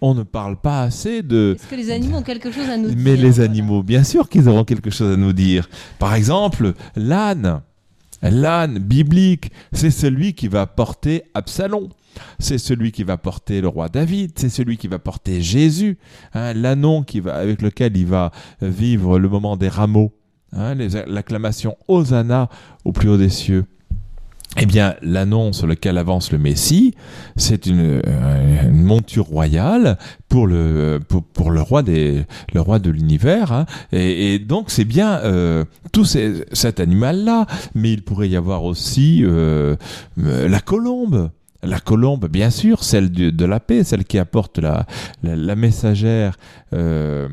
On 0.00 0.14
ne 0.14 0.22
parle 0.22 0.56
pas 0.56 0.82
assez 0.82 1.22
de. 1.22 1.56
Est-ce 1.58 1.66
que 1.66 1.74
les 1.74 1.90
animaux 1.90 2.18
ont 2.18 2.22
quelque 2.22 2.50
chose 2.50 2.68
à 2.68 2.76
nous 2.76 2.88
dire 2.88 2.98
Mais 2.98 3.16
les 3.16 3.40
animaux, 3.40 3.82
bien 3.82 4.04
sûr 4.04 4.28
qu'ils 4.28 4.48
auront 4.48 4.64
quelque 4.64 4.90
chose 4.90 5.14
à 5.14 5.16
nous 5.16 5.32
dire. 5.32 5.68
Par 5.98 6.14
exemple, 6.14 6.74
l'âne. 6.96 7.60
L'âne 8.22 8.78
biblique, 8.78 9.50
c'est 9.72 9.90
celui 9.90 10.34
qui 10.34 10.48
va 10.48 10.66
porter 10.66 11.24
Absalom. 11.32 11.88
C'est 12.38 12.58
celui 12.58 12.92
qui 12.92 13.04
va 13.04 13.16
porter 13.16 13.60
le 13.60 13.68
roi 13.68 13.88
David, 13.88 14.32
c'est 14.36 14.48
celui 14.48 14.76
qui 14.76 14.88
va 14.88 14.98
porter 14.98 15.42
Jésus, 15.42 15.98
hein, 16.34 16.52
l'anon 16.54 17.04
avec 17.26 17.62
lequel 17.62 17.96
il 17.96 18.06
va 18.06 18.32
vivre 18.62 19.18
le 19.18 19.28
moment 19.28 19.56
des 19.56 19.68
rameaux, 19.68 20.12
hein, 20.52 20.74
l'acclamation 21.06 21.76
Hosanna 21.88 22.48
au 22.84 22.92
plus 22.92 23.08
haut 23.08 23.16
des 23.16 23.30
cieux. 23.30 23.64
Eh 24.58 24.66
bien, 24.66 24.96
l'annonce 25.00 25.58
sur 25.58 25.68
lequel 25.68 25.96
avance 25.96 26.32
le 26.32 26.38
Messie, 26.38 26.94
c'est 27.36 27.66
une, 27.66 28.02
euh, 28.04 28.72
monture 28.72 29.26
royale 29.26 29.96
pour 30.28 30.48
le 30.48 30.98
pour, 31.06 31.52
le 31.52 31.60
roi 31.60 31.84
des 31.84 32.24
le 32.52 32.60
roi 32.60 32.80
de 32.80 32.90
l'univers. 32.90 33.52
Hein. 33.52 33.66
Et, 33.92 34.40
donc 34.40 34.70
c'est 34.70 34.84
bien 34.84 35.18
euh, 35.18 35.64
tout 35.92 36.04
cet 36.04 36.80
animal 36.80 37.24
là, 37.24 37.46
mais 37.76 37.92
il 37.92 38.02
pourrait 38.02 38.28
y 38.28 38.36
avoir 38.36 38.64
aussi 38.64 39.20
euh, 39.22 39.76
la 40.16 40.60
colombe. 40.60 41.30
La 41.62 41.78
colombe, 41.78 42.26
bien 42.26 42.50
sûr, 42.50 42.84
celle 42.84 43.10
de, 43.10 43.44
la 43.44 43.60
paix, 43.60 43.84
celle 43.84 44.04
qui 44.04 44.18
apporte 44.18 44.58
la, 44.58 44.86
la, 45.22 45.56
messagère 45.56 46.38
euh, 46.72 47.28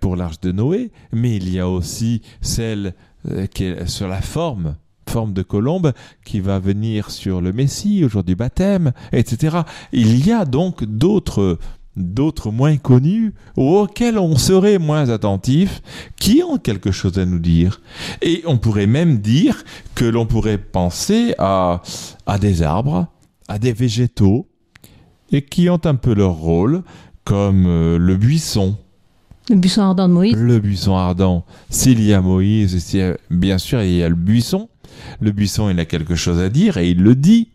pour 0.00 0.16
l'arche 0.16 0.40
de 0.40 0.52
Noé, 0.52 0.90
mais 1.12 1.36
il 1.36 1.48
y 1.48 1.58
a 1.58 1.68
aussi 1.68 2.20
celle 2.42 2.94
euh, 3.30 3.46
qui 3.46 3.64
est 3.64 3.86
sur 3.86 4.08
la 4.08 4.20
forme 4.20 4.76
forme 5.08 5.32
de 5.32 5.42
colombe 5.42 5.92
qui 6.24 6.38
va 6.38 6.60
venir 6.60 7.10
sur 7.10 7.40
le 7.40 7.52
Messie 7.52 8.04
au 8.04 8.08
jour 8.08 8.22
du 8.22 8.36
baptême, 8.36 8.92
etc. 9.10 9.62
Il 9.92 10.24
y 10.24 10.30
a 10.30 10.44
donc 10.44 10.84
d'autres 10.84 11.58
d'autres 11.96 12.50
moins 12.50 12.76
connus 12.76 13.34
auxquels 13.56 14.18
on 14.18 14.36
serait 14.36 14.78
moins 14.78 15.10
attentif, 15.10 15.82
qui 16.18 16.42
ont 16.42 16.56
quelque 16.56 16.92
chose 16.92 17.18
à 17.18 17.26
nous 17.26 17.40
dire. 17.40 17.80
Et 18.22 18.42
on 18.46 18.58
pourrait 18.58 18.86
même 18.86 19.18
dire 19.18 19.64
que 19.94 20.04
l'on 20.04 20.24
pourrait 20.26 20.58
penser 20.58 21.34
à, 21.38 21.82
à 22.26 22.38
des 22.38 22.62
arbres, 22.62 23.08
à 23.50 23.58
des 23.58 23.72
végétaux 23.72 24.46
et 25.32 25.42
qui 25.42 25.68
ont 25.68 25.80
un 25.84 25.96
peu 25.96 26.14
leur 26.14 26.34
rôle, 26.34 26.82
comme 27.24 27.66
euh, 27.66 27.98
le 27.98 28.16
buisson. 28.16 28.76
Le 29.48 29.56
buisson 29.56 29.82
ardent 29.82 30.08
de 30.08 30.14
Moïse 30.14 30.36
Le 30.36 30.60
buisson 30.60 30.96
ardent. 30.96 31.44
S'il 31.68 32.00
y 32.00 32.14
a 32.14 32.20
Moïse, 32.20 32.96
bien 33.28 33.58
sûr, 33.58 33.82
il 33.82 33.96
y 33.96 34.02
a 34.04 34.08
le 34.08 34.14
buisson. 34.14 34.68
Le 35.20 35.32
buisson, 35.32 35.68
il 35.68 35.80
a 35.80 35.84
quelque 35.84 36.14
chose 36.14 36.38
à 36.38 36.48
dire 36.48 36.76
et 36.76 36.90
il 36.90 37.02
le 37.02 37.16
dit. 37.16 37.48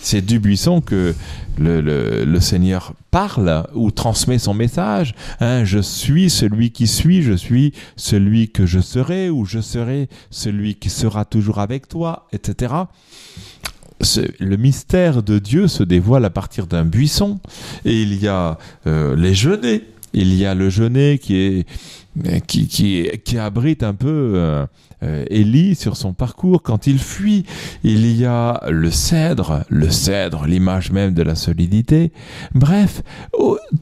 C'est 0.00 0.24
du 0.24 0.40
buisson 0.40 0.80
que 0.80 1.14
le, 1.58 2.40
Seigneur 2.40 2.94
parle 3.10 3.66
ou 3.74 3.90
transmet 3.90 4.38
son 4.38 4.54
message. 4.54 5.14
Hein, 5.40 5.64
je 5.64 5.78
suis 5.78 6.30
celui 6.30 6.70
qui 6.70 6.86
suis, 6.86 7.22
je 7.22 7.34
suis 7.34 7.72
celui 7.96 8.48
que 8.48 8.66
je 8.66 8.80
serai, 8.80 9.30
ou 9.30 9.44
je 9.44 9.60
serai 9.60 10.08
celui 10.30 10.74
qui 10.74 10.90
sera 10.90 11.24
toujours 11.24 11.60
avec 11.60 11.88
toi, 11.88 12.26
etc 12.32 12.84
le 14.38 14.56
mystère 14.56 15.22
de 15.22 15.38
Dieu 15.38 15.68
se 15.68 15.82
dévoile 15.82 16.24
à 16.24 16.30
partir 16.30 16.66
d'un 16.66 16.84
buisson. 16.84 17.40
Et 17.84 18.02
il 18.02 18.22
y 18.22 18.28
a 18.28 18.58
euh, 18.86 19.16
les 19.16 19.34
genêts. 19.34 19.82
Il 20.14 20.34
y 20.34 20.44
a 20.44 20.54
le 20.54 20.68
genêt 20.68 21.18
qui 21.18 21.36
est 21.36 21.66
qui, 22.46 22.68
qui, 23.24 23.38
abrite 23.38 23.82
un 23.82 23.94
peu 23.94 24.32
euh, 24.34 24.66
euh, 25.02 25.24
Élie 25.30 25.74
sur 25.74 25.96
son 25.96 26.12
parcours 26.12 26.62
quand 26.62 26.86
il 26.86 26.98
fuit. 26.98 27.46
Il 27.84 28.06
y 28.14 28.26
a 28.26 28.60
le 28.68 28.90
cèdre, 28.90 29.64
le 29.70 29.88
cèdre, 29.88 30.44
l'image 30.44 30.92
même 30.92 31.14
de 31.14 31.22
la 31.22 31.34
solidité. 31.34 32.12
Bref, 32.54 33.02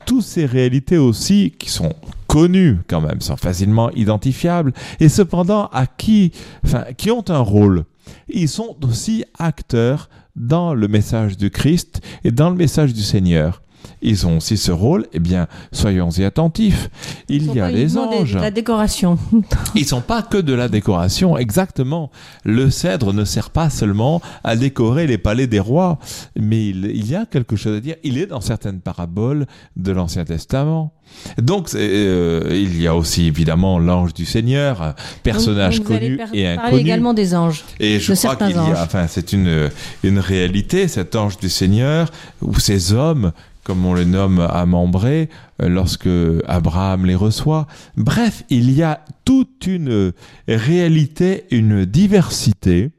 toutes 0.07 0.23
ces 0.23 0.47
réalités 0.47 0.97
aussi 0.97 1.53
qui 1.59 1.71
sont 1.71 1.93
connues 2.31 2.79
quand 2.87 3.01
même, 3.01 3.21
sont 3.21 3.37
facilement 3.37 3.90
identifiables 3.90 4.73
et 5.01 5.09
cependant 5.09 5.66
à 5.73 5.87
qui, 5.87 6.31
enfin, 6.64 6.85
qui 6.97 7.11
ont 7.11 7.29
un 7.29 7.40
rôle? 7.40 7.85
Ils 8.29 8.49
sont 8.49 8.77
aussi 8.85 9.25
acteurs 9.37 10.09
dans 10.37 10.73
le 10.73 10.87
message 10.87 11.37
du 11.37 11.51
Christ 11.51 12.01
et 12.23 12.31
dans 12.31 12.49
le 12.49 12.55
message 12.55 12.95
du 12.95 13.03
Seigneur. 13.03 13.62
Ils 14.03 14.27
ont 14.27 14.38
aussi 14.38 14.57
ce 14.57 14.73
rôle, 14.73 15.07
eh 15.12 15.19
bien, 15.19 15.47
soyons-y 15.73 16.25
attentifs. 16.25 16.88
Il 17.29 17.53
y 17.53 17.61
a 17.61 17.71
les 17.71 17.99
anges. 17.99 18.35
la 18.35 18.51
décoration. 18.51 19.19
Ils 19.75 19.85
sont 19.85 20.01
pas 20.01 20.23
que 20.23 20.38
de 20.38 20.55
la 20.55 20.69
décoration, 20.69 21.37
exactement. 21.37 22.11
Le 22.45 22.71
cèdre 22.71 23.12
ne 23.12 23.25
sert 23.25 23.51
pas 23.51 23.69
seulement 23.69 24.23
à 24.43 24.57
décorer 24.57 25.07
les 25.07 25.19
palais 25.19 25.47
des 25.47 25.61
rois, 25.61 25.99
mais 26.38 26.69
il, 26.69 27.11
y 27.11 27.14
a 27.14 27.27
quelque 27.27 27.57
chose 27.57 27.77
à 27.77 27.81
dire. 27.81 27.97
Il 28.03 28.16
est 28.16 28.27
dans 28.27 28.40
certaines 28.40 28.81
paraboles 28.81 29.47
de 29.77 29.93
l'Ancien 29.93 30.25
Testament. 30.25 30.93
Donc, 31.38 31.75
euh, 31.75 32.49
il 32.53 32.81
y 32.81 32.87
a 32.87 32.95
aussi 32.95 33.27
évidemment 33.27 33.79
l'ange 33.81 34.14
du 34.14 34.25
Seigneur, 34.25 34.95
personnage 35.25 35.81
connu 35.81 36.21
et 36.33 36.47
inconnu. 36.47 36.81
également 36.81 37.14
des 37.14 37.35
anges. 37.35 37.64
Et 37.81 37.99
je 37.99 38.14
crois 38.14 38.37
qu'il 38.37 38.51
y 38.51 38.55
a, 38.55 38.83
enfin, 38.83 39.07
c'est 39.09 39.33
une, 39.33 39.71
une 40.05 40.21
réalité, 40.21 40.87
cet 40.88 41.16
ange 41.16 41.37
du 41.38 41.49
Seigneur, 41.49 42.11
ou 42.40 42.59
ces 42.61 42.93
hommes 42.93 43.33
comme 43.64 43.85
on 43.85 43.94
les 43.94 44.05
nomme 44.05 44.40
à 44.40 44.64
euh, 44.64 45.27
lorsque 45.61 46.09
Abraham 46.46 47.07
les 47.07 47.14
reçoit. 47.14 47.66
Bref, 47.96 48.44
il 48.51 48.70
y 48.70 48.83
a 48.83 49.05
toute 49.25 49.66
une 49.66 50.12
réalité, 50.49 51.44
une 51.51 51.85
diversité. 51.85 52.90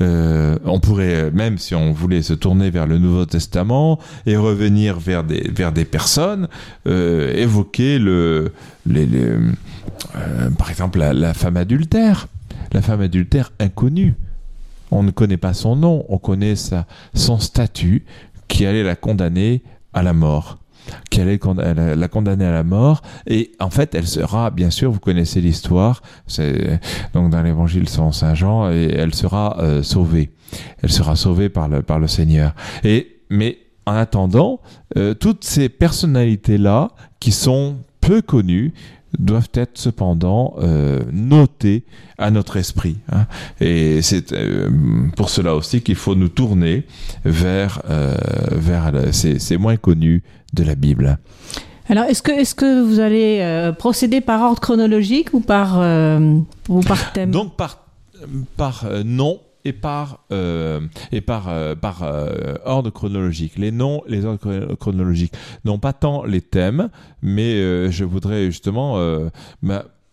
Euh, 0.00 0.56
on 0.64 0.80
pourrait, 0.80 1.30
même 1.30 1.56
si 1.56 1.74
on 1.74 1.92
voulait 1.92 2.22
se 2.22 2.34
tourner 2.34 2.70
vers 2.70 2.86
le 2.86 2.98
Nouveau 2.98 3.26
Testament 3.26 4.00
et 4.26 4.36
revenir 4.36 4.98
vers 4.98 5.22
des, 5.22 5.48
vers 5.54 5.72
des 5.72 5.84
personnes, 5.84 6.48
euh, 6.86 7.32
évoquer 7.34 7.98
le, 7.98 8.52
par 10.58 10.70
exemple 10.70 10.98
la, 10.98 11.12
la 11.12 11.32
femme 11.32 11.56
adultère, 11.56 12.26
la 12.72 12.82
femme 12.82 13.00
adultère 13.02 13.52
inconnue. 13.60 14.14
On 14.90 15.02
ne 15.02 15.12
connaît 15.12 15.36
pas 15.36 15.54
son 15.54 15.76
nom, 15.76 16.04
on 16.08 16.18
connaît 16.18 16.54
son 17.14 17.38
statut 17.38 18.04
qui 18.48 18.66
allait 18.66 18.82
la 18.82 18.96
condamner 18.96 19.62
à 19.94 20.02
la 20.02 20.12
mort. 20.12 20.58
Qu'elle 21.10 21.28
est 21.28 21.42
la 21.96 22.08
condamnée 22.08 22.44
à 22.44 22.52
la 22.52 22.62
mort. 22.62 23.00
Et 23.26 23.52
en 23.58 23.70
fait 23.70 23.94
elle 23.94 24.06
sera 24.06 24.50
bien 24.50 24.68
sûr 24.68 24.92
vous 24.92 25.00
connaissez 25.00 25.40
l'histoire 25.40 26.02
c'est 26.26 26.78
donc 27.14 27.30
dans 27.30 27.42
l'évangile 27.42 27.88
selon 27.88 28.12
saint 28.12 28.34
Jean 28.34 28.70
et 28.70 28.92
elle 28.94 29.14
sera 29.14 29.56
euh, 29.60 29.82
sauvée. 29.82 30.30
Elle 30.82 30.92
sera 30.92 31.16
sauvée 31.16 31.48
par 31.48 31.68
le 31.68 31.82
par 31.82 31.98
le 31.98 32.06
Seigneur. 32.06 32.54
Et 32.82 33.22
mais 33.30 33.58
en 33.86 33.94
attendant 33.94 34.60
euh, 34.96 35.14
toutes 35.14 35.44
ces 35.44 35.70
personnalités 35.70 36.58
là 36.58 36.90
qui 37.18 37.32
sont 37.32 37.76
peu 38.02 38.20
connues 38.20 38.74
doivent 39.18 39.50
être 39.54 39.78
cependant 39.78 40.54
euh, 40.58 41.00
notés 41.12 41.84
à 42.18 42.30
notre 42.30 42.56
esprit. 42.56 42.96
Hein. 43.12 43.26
Et 43.60 44.02
c'est 44.02 44.32
euh, 44.32 44.68
pour 45.16 45.30
cela 45.30 45.54
aussi 45.54 45.82
qu'il 45.82 45.94
faut 45.96 46.14
nous 46.14 46.28
tourner 46.28 46.84
vers, 47.24 47.82
euh, 47.90 48.14
vers 48.52 48.92
ces, 49.12 49.56
moins 49.56 49.76
connus 49.76 50.22
de 50.52 50.64
la 50.64 50.74
Bible. 50.74 51.18
Alors, 51.88 52.04
est-ce 52.04 52.22
que, 52.22 52.32
est 52.32 52.54
que 52.54 52.82
vous 52.82 53.00
allez 53.00 53.72
procéder 53.78 54.20
par 54.20 54.40
ordre 54.40 54.60
chronologique 54.60 55.34
ou 55.34 55.40
par, 55.40 55.78
ou 56.68 56.80
par 56.80 57.12
thème? 57.12 57.30
Donc, 57.30 57.56
par, 57.56 57.84
par 58.56 58.86
non, 59.04 59.40
et 59.64 59.72
par, 59.72 60.20
euh, 60.32 60.80
et 61.12 61.20
par, 61.20 61.48
euh, 61.48 61.74
par 61.74 62.02
euh, 62.02 62.54
ordre 62.64 62.90
chronologique. 62.90 63.58
Les 63.58 63.70
noms, 63.70 64.02
les 64.06 64.24
ordres 64.24 64.74
chronologiques. 64.76 65.34
Non 65.64 65.78
pas 65.78 65.92
tant 65.92 66.24
les 66.24 66.40
thèmes, 66.40 66.90
mais 67.22 67.90
je 67.90 68.04
voudrais 68.04 68.46
justement 68.46 68.98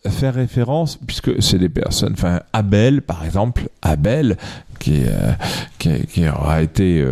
faire 0.07 0.33
référence, 0.33 0.97
puisque 0.97 1.41
c'est 1.41 1.59
des 1.59 1.69
personnes, 1.69 2.13
enfin 2.13 2.41
Abel 2.53 3.01
par 3.03 3.23
exemple, 3.23 3.69
Abel 3.81 4.37
qui, 4.79 5.03
qui, 5.77 6.07
qui, 6.07 6.27
aura 6.27 6.63
été 6.63 7.05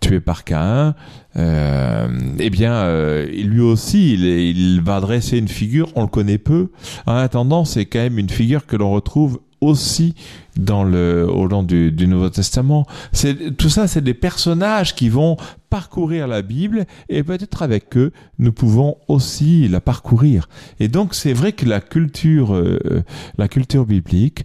tué 0.00 0.20
par 0.20 0.42
Caïn, 0.42 0.96
euh, 1.36 2.06
eh 2.38 2.50
bien, 2.50 2.72
euh, 2.74 3.26
lui 3.26 3.60
aussi, 3.60 4.14
il, 4.14 4.24
il, 4.24 4.80
va 4.80 5.00
dresser 5.00 5.38
une 5.38 5.48
figure, 5.48 5.88
on 5.96 6.02
le 6.02 6.08
connaît 6.08 6.38
peu. 6.38 6.70
En 7.06 7.14
attendant, 7.14 7.64
c'est 7.64 7.86
quand 7.86 7.98
même 7.98 8.18
une 8.18 8.30
figure 8.30 8.66
que 8.66 8.76
l'on 8.76 8.92
retrouve 8.92 9.40
aussi 9.60 10.14
dans 10.56 10.84
le, 10.84 11.26
au 11.28 11.46
long 11.46 11.62
du, 11.62 11.90
du 11.92 12.06
Nouveau 12.06 12.30
Testament. 12.30 12.86
C'est, 13.12 13.56
tout 13.56 13.68
ça, 13.68 13.86
c'est 13.86 14.02
des 14.02 14.14
personnages 14.14 14.94
qui 14.94 15.08
vont 15.08 15.36
parcourir 15.70 16.28
la 16.28 16.42
Bible 16.42 16.86
et 17.08 17.22
peut-être 17.22 17.62
avec 17.62 17.96
eux, 17.96 18.12
nous 18.38 18.52
pouvons 18.52 18.96
aussi 19.08 19.68
la 19.68 19.80
parcourir. 19.80 20.48
Et 20.78 20.88
donc, 20.88 21.14
c'est 21.14 21.32
vrai 21.32 21.52
que 21.52 21.66
la 21.66 21.80
culture, 21.80 22.54
euh, 22.54 23.02
la 23.38 23.48
culture 23.48 23.84
biblique 23.84 24.44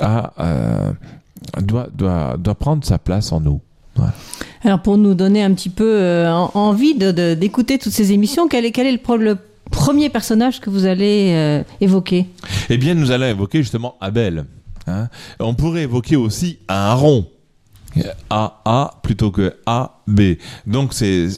a, 0.00 0.32
euh, 0.40 0.92
doit, 1.60 1.88
doit, 1.92 2.36
doit 2.38 2.54
prendre 2.54 2.84
sa 2.84 2.98
place 2.98 3.32
en 3.32 3.40
nous. 3.40 3.60
Alors 4.62 4.80
pour 4.80 4.98
nous 4.98 5.14
donner 5.14 5.42
un 5.42 5.52
petit 5.54 5.68
peu 5.68 5.96
euh, 5.96 6.30
envie 6.30 6.94
d'écouter 6.94 7.78
toutes 7.78 7.92
ces 7.92 8.12
émissions, 8.12 8.48
quel 8.48 8.64
est, 8.64 8.72
quel 8.72 8.86
est 8.86 8.92
le, 8.92 9.36
premier 9.70 10.08
personnage 10.08 10.60
que 10.60 10.68
vous 10.68 10.84
allez 10.84 11.30
euh, 11.32 11.62
évoquer? 11.80 12.26
Eh 12.70 12.76
bien, 12.76 12.94
nous 12.94 13.12
allons 13.12 13.26
évoquer 13.26 13.58
justement 13.58 13.94
Abel. 14.00 14.44
Hein. 14.90 15.08
On 15.38 15.54
pourrait 15.54 15.82
évoquer 15.82 16.16
aussi 16.16 16.58
Aaron. 16.68 17.26
A-A 18.28 19.00
plutôt 19.02 19.30
que 19.30 19.56
A-B. 19.66 20.20
Donc 20.66 20.94
c'est 20.94 21.28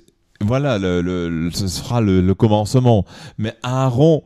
voilà, 0.43 0.79
ce 0.79 1.69
sera 1.69 2.01
le, 2.01 2.33
commencement. 2.35 3.05
Mais 3.39 3.55
Aaron 3.63 4.23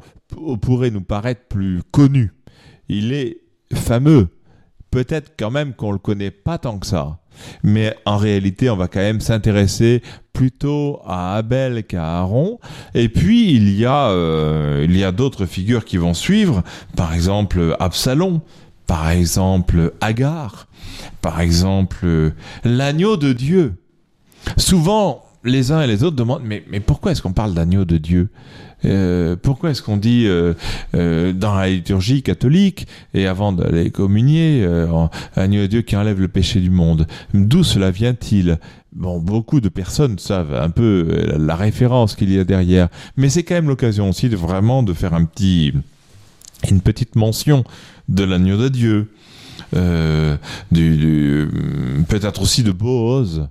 pourrait 0.60 0.90
nous 0.90 1.02
paraître 1.02 1.42
plus 1.48 1.82
connu. 1.90 2.32
Il 2.88 3.12
est 3.12 3.38
fameux. 3.74 4.28
Peut-être 4.90 5.32
quand 5.38 5.50
même 5.50 5.74
qu'on 5.74 5.92
le 5.92 5.98
connaît 5.98 6.30
pas 6.30 6.58
tant 6.58 6.78
que 6.78 6.86
ça. 6.86 7.18
Mais 7.62 7.94
en 8.06 8.16
réalité, 8.16 8.70
on 8.70 8.76
va 8.76 8.88
quand 8.88 9.00
même 9.00 9.20
s'intéresser 9.20 10.02
plutôt 10.32 11.00
à 11.04 11.36
Abel 11.36 11.84
qu'à 11.84 12.18
Aaron. 12.18 12.58
Et 12.94 13.10
puis, 13.10 13.52
il 13.52 13.76
y 13.76 13.84
a, 13.84 14.08
euh, 14.08 14.86
il 14.88 14.96
y 14.96 15.04
a 15.04 15.12
d'autres 15.12 15.44
figures 15.44 15.84
qui 15.84 15.98
vont 15.98 16.14
suivre. 16.14 16.62
Par 16.96 17.12
exemple, 17.12 17.76
Absalom. 17.78 18.40
Par 18.86 19.10
exemple, 19.10 19.92
Agar. 20.00 20.68
Par 21.20 21.40
exemple, 21.40 22.32
l'agneau 22.64 23.16
de 23.16 23.32
Dieu. 23.32 23.74
Souvent, 24.56 25.24
les 25.44 25.72
uns 25.72 25.82
et 25.82 25.86
les 25.86 26.02
autres 26.02 26.16
demandent, 26.16 26.42
mais, 26.44 26.64
mais 26.70 26.80
pourquoi 26.80 27.12
est-ce 27.12 27.22
qu'on 27.22 27.32
parle 27.32 27.54
d'agneau 27.54 27.84
de 27.84 27.98
Dieu? 27.98 28.28
Euh, 28.84 29.36
pourquoi 29.40 29.70
est-ce 29.70 29.82
qu'on 29.82 29.96
dit 29.96 30.26
euh, 30.26 30.52
euh, 30.94 31.32
dans 31.32 31.54
la 31.54 31.68
liturgie 31.68 32.22
catholique 32.22 32.86
et 33.14 33.26
avant 33.26 33.52
d'aller 33.52 33.90
communier 33.90 34.66
agneau 35.34 35.62
de 35.62 35.66
Dieu 35.66 35.82
qui 35.82 35.96
enlève 35.96 36.20
le 36.20 36.28
péché 36.28 36.60
du 36.60 36.70
monde 36.70 37.06
D'où 37.32 37.64
cela 37.64 37.90
vient-il? 37.90 38.58
Bon, 38.92 39.18
beaucoup 39.18 39.60
de 39.60 39.68
personnes 39.68 40.18
savent 40.18 40.54
un 40.54 40.70
peu 40.70 41.34
la 41.38 41.54
référence 41.54 42.14
qu'il 42.14 42.32
y 42.32 42.38
a 42.38 42.44
derrière, 42.44 42.88
mais 43.16 43.28
c'est 43.28 43.42
quand 43.42 43.54
même 43.54 43.68
l'occasion 43.68 44.08
aussi 44.08 44.28
de 44.28 44.36
vraiment 44.36 44.82
de 44.82 44.94
faire 44.94 45.12
un 45.12 45.24
petit, 45.24 45.74
une 46.70 46.80
petite 46.80 47.14
mention 47.14 47.64
de 48.08 48.24
l'agneau 48.24 48.56
de 48.56 48.68
Dieu, 48.68 49.10
du, 49.72 50.96
du 50.96 51.48
peut-être 52.08 52.42
aussi 52.42 52.62
de 52.62 52.72
Boaz, 52.72 53.48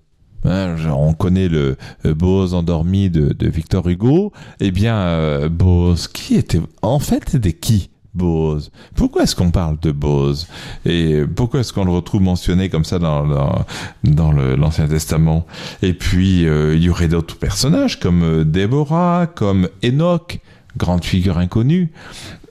Hein, 0.47 0.75
on 0.95 1.13
connaît 1.13 1.47
le 1.47 1.75
euh, 2.05 2.13
Bose 2.13 2.53
endormi 2.53 3.09
de, 3.09 3.35
Victor 3.47 3.87
Hugo. 3.87 4.31
Eh 4.59 4.71
bien, 4.71 4.95
euh, 4.95 5.49
Bose, 5.49 6.07
qui 6.07 6.35
était 6.35 6.61
en 6.81 6.99
fait 6.99 7.23
c'était 7.29 7.53
qui 7.53 7.89
Bose? 8.13 8.71
Pourquoi 8.95 9.23
est-ce 9.23 9.35
qu'on 9.35 9.51
parle 9.51 9.77
de 9.81 9.91
Bose? 9.91 10.47
Et 10.85 11.23
pourquoi 11.35 11.61
est-ce 11.61 11.73
qu'on 11.73 11.83
le 11.83 11.91
retrouve 11.91 12.21
mentionné 12.21 12.69
comme 12.69 12.85
ça 12.85 12.99
dans, 12.99 13.65
dans, 14.03 14.31
l'Ancien 14.31 14.87
Testament? 14.87 15.45
Et 15.81 15.93
puis, 15.93 16.47
euh, 16.47 16.75
il 16.75 16.83
y 16.83 16.89
aurait 16.89 17.07
d'autres 17.09 17.37
personnages 17.37 17.99
comme 17.99 18.45
Déborah, 18.45 19.27
comme 19.27 19.67
Enoch, 19.83 20.39
grande 20.77 21.03
figure 21.03 21.37
inconnue, 21.37 21.91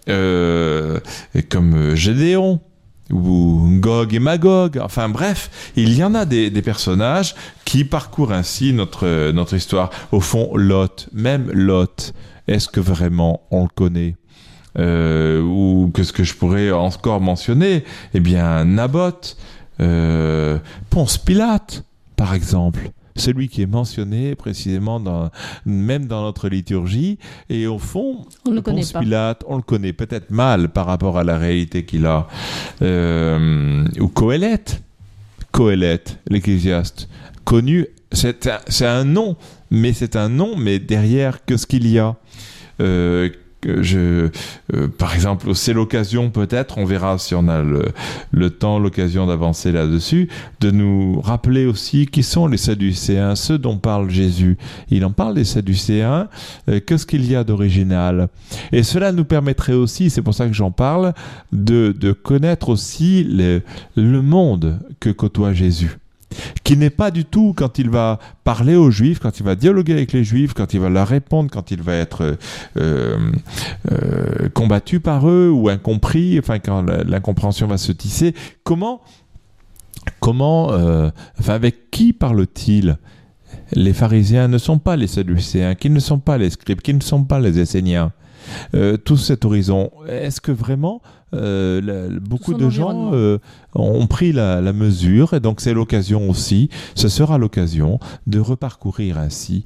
et 0.06 1.42
comme 1.48 1.94
Gédéon 1.94 2.60
ou 3.10 3.78
Gog 3.80 4.14
et 4.14 4.18
Magog. 4.18 4.78
Enfin 4.78 5.08
bref, 5.08 5.72
il 5.76 5.96
y 5.96 6.04
en 6.04 6.14
a 6.14 6.24
des, 6.24 6.50
personnages 6.62 7.34
qui 7.64 7.84
parcourent 7.84 8.32
ainsi 8.32 8.72
notre, 8.72 9.30
notre 9.32 9.54
histoire. 9.54 9.90
Au 10.12 10.20
fond, 10.20 10.50
Lot, 10.56 11.08
même 11.12 11.50
Lot, 11.52 12.14
est-ce 12.48 12.68
que 12.68 12.80
vraiment 12.80 13.42
on 13.50 13.62
le 13.62 13.68
connaît? 13.74 14.16
Euh, 14.78 15.40
Ou 15.40 15.92
qu'est-ce 15.94 16.12
que 16.12 16.24
je 16.24 16.34
pourrais 16.34 16.70
encore 16.72 17.20
mentionner? 17.20 17.84
Eh 18.12 18.20
bien, 18.20 18.64
Naboth, 18.64 19.36
euh, 19.80 20.58
Ponce 20.90 21.18
Pilate, 21.18 21.84
par 22.16 22.34
exemple 22.34 22.90
celui 23.16 23.48
qui 23.48 23.62
est 23.62 23.66
mentionné 23.66 24.34
précisément 24.34 25.00
dans, 25.00 25.30
même 25.64 26.06
dans 26.06 26.22
notre 26.22 26.48
liturgie. 26.48 27.18
Et 27.48 27.66
au 27.66 27.78
fond, 27.78 28.26
on 28.46 28.50
le 28.50 28.60
connaît 28.60 28.82
Pilate, 28.98 29.44
on 29.46 29.56
le 29.56 29.62
connaît 29.62 29.92
peut-être 29.92 30.30
mal 30.30 30.68
par 30.68 30.86
rapport 30.86 31.18
à 31.18 31.24
la 31.24 31.38
réalité 31.38 31.84
qu'il 31.84 32.06
a. 32.06 32.26
Euh, 32.82 33.84
ou 34.00 34.08
Coëlette, 34.08 34.82
Coëlette, 35.52 36.18
l'ecclésiaste, 36.28 37.08
connu, 37.44 37.86
c'est 38.12 38.48
un, 38.48 38.60
un, 38.86 39.04
nom, 39.04 39.36
mais 39.70 39.92
c'est 39.92 40.16
un 40.16 40.28
nom, 40.28 40.56
mais 40.56 40.78
derrière, 40.78 41.44
que 41.44 41.56
ce 41.56 41.66
qu'il 41.66 41.86
y 41.86 41.98
a 41.98 42.16
euh, 42.80 43.30
je, 43.82 44.30
euh, 44.74 44.88
par 44.88 45.14
exemple, 45.14 45.54
c'est 45.54 45.72
l'occasion 45.72 46.30
peut-être, 46.30 46.78
on 46.78 46.84
verra 46.84 47.18
si 47.18 47.34
on 47.34 47.48
a 47.48 47.62
le, 47.62 48.50
temps, 48.50 48.78
l'occasion 48.78 49.26
d'avancer 49.26 49.72
là-dessus, 49.72 50.28
de 50.60 50.70
nous 50.70 51.20
rappeler 51.20 51.66
aussi 51.66 52.06
qui 52.06 52.22
sont 52.22 52.46
les 52.46 52.56
Sadducéens, 52.56 53.36
ceux 53.36 53.58
dont 53.58 53.78
parle 53.78 54.10
Jésus. 54.10 54.56
Il 54.90 55.04
en 55.04 55.12
parle 55.12 55.34
des 55.34 55.44
Sadducéens, 55.44 56.28
euh, 56.68 56.80
qu'est-ce 56.84 57.06
qu'il 57.06 57.30
y 57.30 57.36
a 57.36 57.44
d'original? 57.44 58.28
Et 58.72 58.82
cela 58.82 59.12
nous 59.12 59.24
permettrait 59.24 59.72
aussi, 59.72 60.10
c'est 60.10 60.22
pour 60.22 60.34
ça 60.34 60.46
que 60.46 60.54
j'en 60.54 60.70
parle, 60.70 61.14
de, 61.52 61.94
de 61.98 62.12
connaître 62.12 62.68
aussi 62.68 63.24
le 63.24 64.20
monde 64.22 64.78
que 65.00 65.10
côtoie 65.10 65.52
Jésus 65.52 65.98
qui 66.62 66.76
n'est 66.76 66.90
pas 66.90 67.10
du 67.10 67.24
tout 67.24 67.54
quand 67.56 67.78
il 67.78 67.90
va 67.90 68.18
parler 68.44 68.76
aux 68.76 68.90
juifs, 68.90 69.18
quand 69.18 69.38
il 69.38 69.44
va 69.44 69.54
dialoguer 69.54 69.92
avec 69.92 70.12
les 70.12 70.24
juifs, 70.24 70.54
quand 70.54 70.74
il 70.74 70.80
va 70.80 70.88
leur 70.88 71.08
répondre, 71.08 71.50
quand 71.50 71.70
il 71.70 71.82
va 71.82 71.94
être 71.94 72.36
euh, 72.76 73.18
euh, 73.90 74.48
combattu 74.54 75.00
par 75.00 75.28
eux 75.28 75.50
ou 75.50 75.68
incompris, 75.68 76.38
enfin 76.38 76.58
quand 76.58 76.82
l'incompréhension 76.82 77.66
va 77.66 77.78
se 77.78 77.92
tisser. 77.92 78.34
Comment, 78.62 79.02
comment, 80.20 80.72
euh, 80.72 81.10
enfin 81.38 81.54
avec 81.54 81.90
qui 81.90 82.12
parle-t-il? 82.12 82.98
Les 83.72 83.92
pharisiens 83.92 84.48
ne 84.48 84.58
sont 84.58 84.78
pas 84.78 84.96
les 84.96 85.06
sadducéens, 85.06 85.74
qui 85.74 85.90
ne 85.90 86.00
sont 86.00 86.18
pas 86.18 86.38
les 86.38 86.50
scribes, 86.50 86.80
qui 86.80 86.94
ne 86.94 87.00
sont 87.00 87.24
pas 87.24 87.40
les 87.40 87.58
esséniens. 87.58 88.12
Tout 89.04 89.16
cet 89.16 89.44
horizon, 89.44 89.90
est-ce 90.08 90.40
que 90.40 90.52
vraiment 90.52 91.02
euh, 91.34 92.18
beaucoup 92.20 92.54
de 92.54 92.68
gens 92.70 93.12
euh, 93.12 93.38
ont 93.74 94.06
pris 94.06 94.32
la, 94.32 94.60
mesure 94.72 95.34
et 95.34 95.40
donc 95.40 95.60
c'est 95.60 95.74
l'occasion 95.74 96.28
aussi, 96.28 96.68
ce 96.94 97.08
sera 97.08 97.38
l'occasion 97.38 97.98
de 98.26 98.40
reparcourir 98.40 99.18
ainsi 99.18 99.64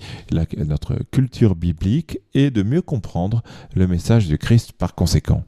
notre 0.57 0.97
culture 1.11 1.55
biblique 1.55 2.21
et 2.35 2.51
de 2.51 2.63
mieux 2.63 2.83
comprendre 2.83 3.43
le 3.75 3.87
message 3.87 4.29
du 4.29 4.39
Christ 4.39 4.73
par 4.73 4.95
conséquent. 4.95 5.45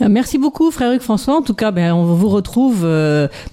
Euh, 0.00 0.08
merci 0.10 0.38
beaucoup, 0.38 0.70
frère 0.70 0.92
Hugues 0.92 1.00
François. 1.00 1.36
En 1.36 1.42
tout 1.42 1.54
cas, 1.54 1.70
ben, 1.70 1.92
on 1.92 2.04
vous 2.04 2.28
retrouve 2.28 2.86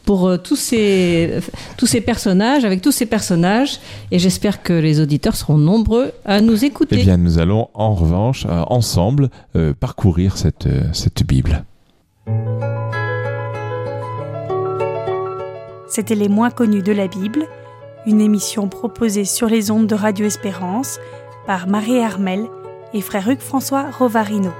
pour 0.05 0.41
tous, 0.41 0.55
ces, 0.55 1.39
tous 1.77 1.85
ces 1.85 2.01
personnages, 2.01 2.65
avec 2.65 2.81
tous 2.81 2.91
ces 2.91 3.05
personnages, 3.05 3.79
et 4.11 4.19
j'espère 4.19 4.63
que 4.63 4.73
les 4.73 4.99
auditeurs 4.99 5.35
seront 5.35 5.57
nombreux 5.57 6.11
à 6.25 6.41
nous 6.41 6.65
écouter. 6.65 6.97
Eh 6.99 7.03
bien, 7.03 7.17
nous 7.17 7.39
allons 7.39 7.69
en 7.73 7.93
revanche, 7.93 8.45
ensemble, 8.67 9.29
parcourir 9.79 10.37
cette, 10.37 10.67
cette 10.93 11.23
Bible. 11.23 11.63
C'était 15.91 16.15
Les 16.15 16.29
moins 16.29 16.51
connus 16.51 16.83
de 16.83 16.93
la 16.93 17.07
Bible, 17.07 17.47
une 18.05 18.21
émission 18.21 18.69
proposée 18.69 19.25
sur 19.25 19.47
les 19.47 19.71
ondes 19.71 19.87
de 19.87 19.95
Radio 19.95 20.25
Espérance 20.25 20.99
par 21.45 21.67
Marie 21.67 21.99
Armel 21.99 22.47
et 22.93 23.01
frère 23.01 23.29
Hugues 23.29 23.41
François 23.41 23.91
Rovarino. 23.91 24.51